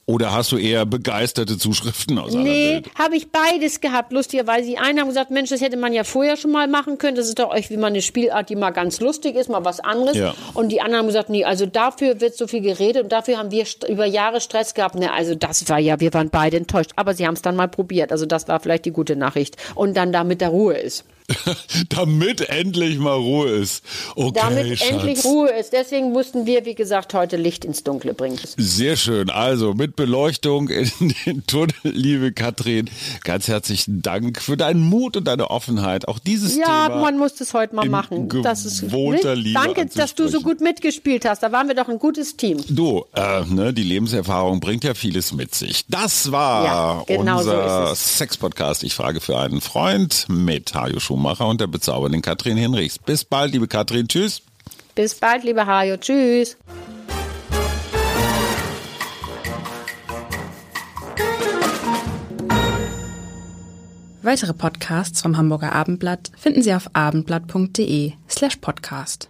Oder 0.10 0.32
hast 0.32 0.54
du 0.54 0.58
eher 0.58 0.86
begeisterte 0.86 1.58
Zuschriften 1.58 2.18
aus 2.18 2.34
Nee, 2.34 2.82
habe 2.98 3.18
ich 3.18 3.30
beides 3.30 3.82
gehabt. 3.82 4.14
Lustigerweise, 4.14 4.66
die 4.66 4.78
einen 4.78 5.02
haben 5.02 5.10
gesagt, 5.10 5.32
Mensch, 5.32 5.50
das 5.50 5.60
hätte 5.60 5.76
man 5.76 5.92
ja 5.92 6.06
vorher 6.06 6.38
schon 6.38 6.52
mal 6.52 6.70
machen 6.70 6.98
können. 6.98 7.18
Das 7.18 7.28
ist 7.28 7.40
doch 7.40 7.50
euch 7.50 7.70
wie 7.70 7.76
mal 7.76 7.88
eine 7.88 8.02
Spielart, 8.02 8.50
die 8.50 8.56
mal 8.56 8.72
ganz 8.72 9.02
lustig 9.02 9.36
ist, 9.36 9.50
mal 9.50 9.66
was 9.66 9.82
anderes. 9.82 10.16
Ja. 10.16 10.34
Und 10.54 10.70
die 10.70 10.80
anderen 10.80 11.00
haben 11.00 11.08
gesagt, 11.08 11.30
nee, 11.30 11.44
also 11.44 11.66
dafür 11.66 12.22
wird 12.22 12.38
so 12.38 12.48
viel 12.48 12.62
geredet 12.62 13.04
und 13.04 13.12
dafür 13.12 13.38
haben 13.38 13.52
wir 13.52 13.66
über 13.90 14.06
Jahre 14.06 14.40
Stress 14.40 14.74
gehabt. 14.74 14.96
Ne, 14.96 15.12
also 15.12 15.36
das 15.36 15.68
war 15.68 15.78
ja, 15.78 16.00
wir 16.00 16.14
waren 16.14 16.30
beide 16.30 16.56
enttäuscht. 16.56 16.92
Aber 16.96 17.14
sie 17.14 17.28
haben 17.28 17.34
es 17.34 17.42
dann 17.42 17.58
mal 17.58 17.68
probiert. 17.68 18.14
Also 18.14 18.26
das 18.26 18.48
war 18.48 18.62
vielleicht 18.62 18.86
die 18.86 18.92
gute 18.92 19.18
Nachricht. 19.18 19.58
Und 19.76 19.98
dann 19.98 20.14
damit 20.14 20.40
der 20.40 20.50
Ruhe 20.50 20.78
ist. 20.78 21.04
Damit 21.90 22.50
endlich 22.50 23.00
mal 23.00 23.16
Ruhe 23.16 23.50
ist. 23.50 23.84
Okay, 24.16 24.40
Damit 24.42 24.80
Schatz. 24.80 24.90
endlich 24.90 25.26
Ruhe 25.26 25.50
ist. 25.50 25.74
Deswegen 25.74 26.14
mussten 26.14 26.46
wir, 26.46 26.66
wie 26.66 26.76
gesagt, 26.76 27.14
heute 27.14 27.36
Licht 27.36 27.66
ins 27.66 27.84
Dunkle 27.84 28.14
bringen. 28.14 28.40
Sehr 28.56 28.96
schön. 28.96 29.30
Also 29.30 29.74
mit 29.74 29.98
Beleuchtung 29.98 30.70
in 30.70 30.90
den 31.26 31.46
Tunnel, 31.46 31.74
liebe 31.84 32.32
Katrin, 32.32 32.90
ganz 33.26 33.50
herzlichen 33.50 34.02
Dank 34.02 34.42
für 34.42 34.56
deinen 34.56 34.82
Mut 34.82 35.18
und 35.18 35.26
deine 35.26 35.50
Offenheit. 35.50 36.08
Auch 36.08 36.20
dieses 36.20 36.56
ja, 36.56 36.66
Thema. 36.66 36.90
Ja, 36.96 37.02
man 37.02 37.18
muss 37.18 37.36
das 37.36 37.54
heute 37.54 37.76
mal 37.76 37.90
machen. 37.90 38.30
Das 38.42 38.66
ist 38.66 38.82
Liebe 38.82 39.54
Danke, 39.54 39.86
dass 39.86 40.16
du 40.16 40.28
so 40.30 40.42
gut 40.42 40.62
mitgespielt 40.62 41.26
hast. 41.26 41.44
Da 41.44 41.52
waren 41.52 41.68
wir 41.68 41.76
doch 41.76 41.90
ein 41.90 42.00
gutes 42.00 42.38
Team. 42.38 42.64
Du, 42.70 43.06
äh, 43.14 43.44
ne, 43.46 43.74
die 43.74 43.84
Lebenserfahrung 43.84 44.62
bringt 44.62 44.86
ja 44.86 44.94
vieles 44.94 45.34
mit 45.34 45.54
sich. 45.54 45.86
Das 45.90 46.32
war 46.32 46.64
ja, 46.64 47.04
genau 47.06 47.40
unser 47.40 47.88
so 47.90 47.96
Sex-Podcast. 47.96 48.84
Ich 48.84 48.94
frage 48.94 49.20
für 49.20 49.38
einen 49.38 49.60
Freund 49.60 50.26
mit 50.30 50.74
Hajo 50.74 51.00
Schumacher. 51.00 51.17
Schumacher 51.18 51.48
und 51.48 51.60
der 51.60 51.66
bezaubernden 51.66 52.22
Katrin 52.22 52.58
Hinrichs. 52.58 53.00
Bis 53.00 53.26
bald, 53.26 53.52
liebe 53.52 53.68
Katrin. 53.68 54.08
Tschüss. 54.08 54.44
Bis 54.94 55.16
bald, 55.16 55.44
liebe 55.44 55.66
Hajo. 55.66 55.98
Tschüss. 55.98 56.58
Weitere 64.22 64.54
Podcasts 64.54 65.22
vom 65.22 65.38
Hamburger 65.38 65.74
Abendblatt 65.74 66.32
finden 66.38 66.62
Sie 66.62 66.74
auf 66.74 66.90
abendblatt.de 66.94 68.14
slash 68.30 68.58
podcast. 68.58 69.30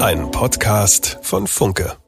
Ein 0.00 0.30
Podcast 0.30 1.18
von 1.22 1.46
Funke. 1.46 2.01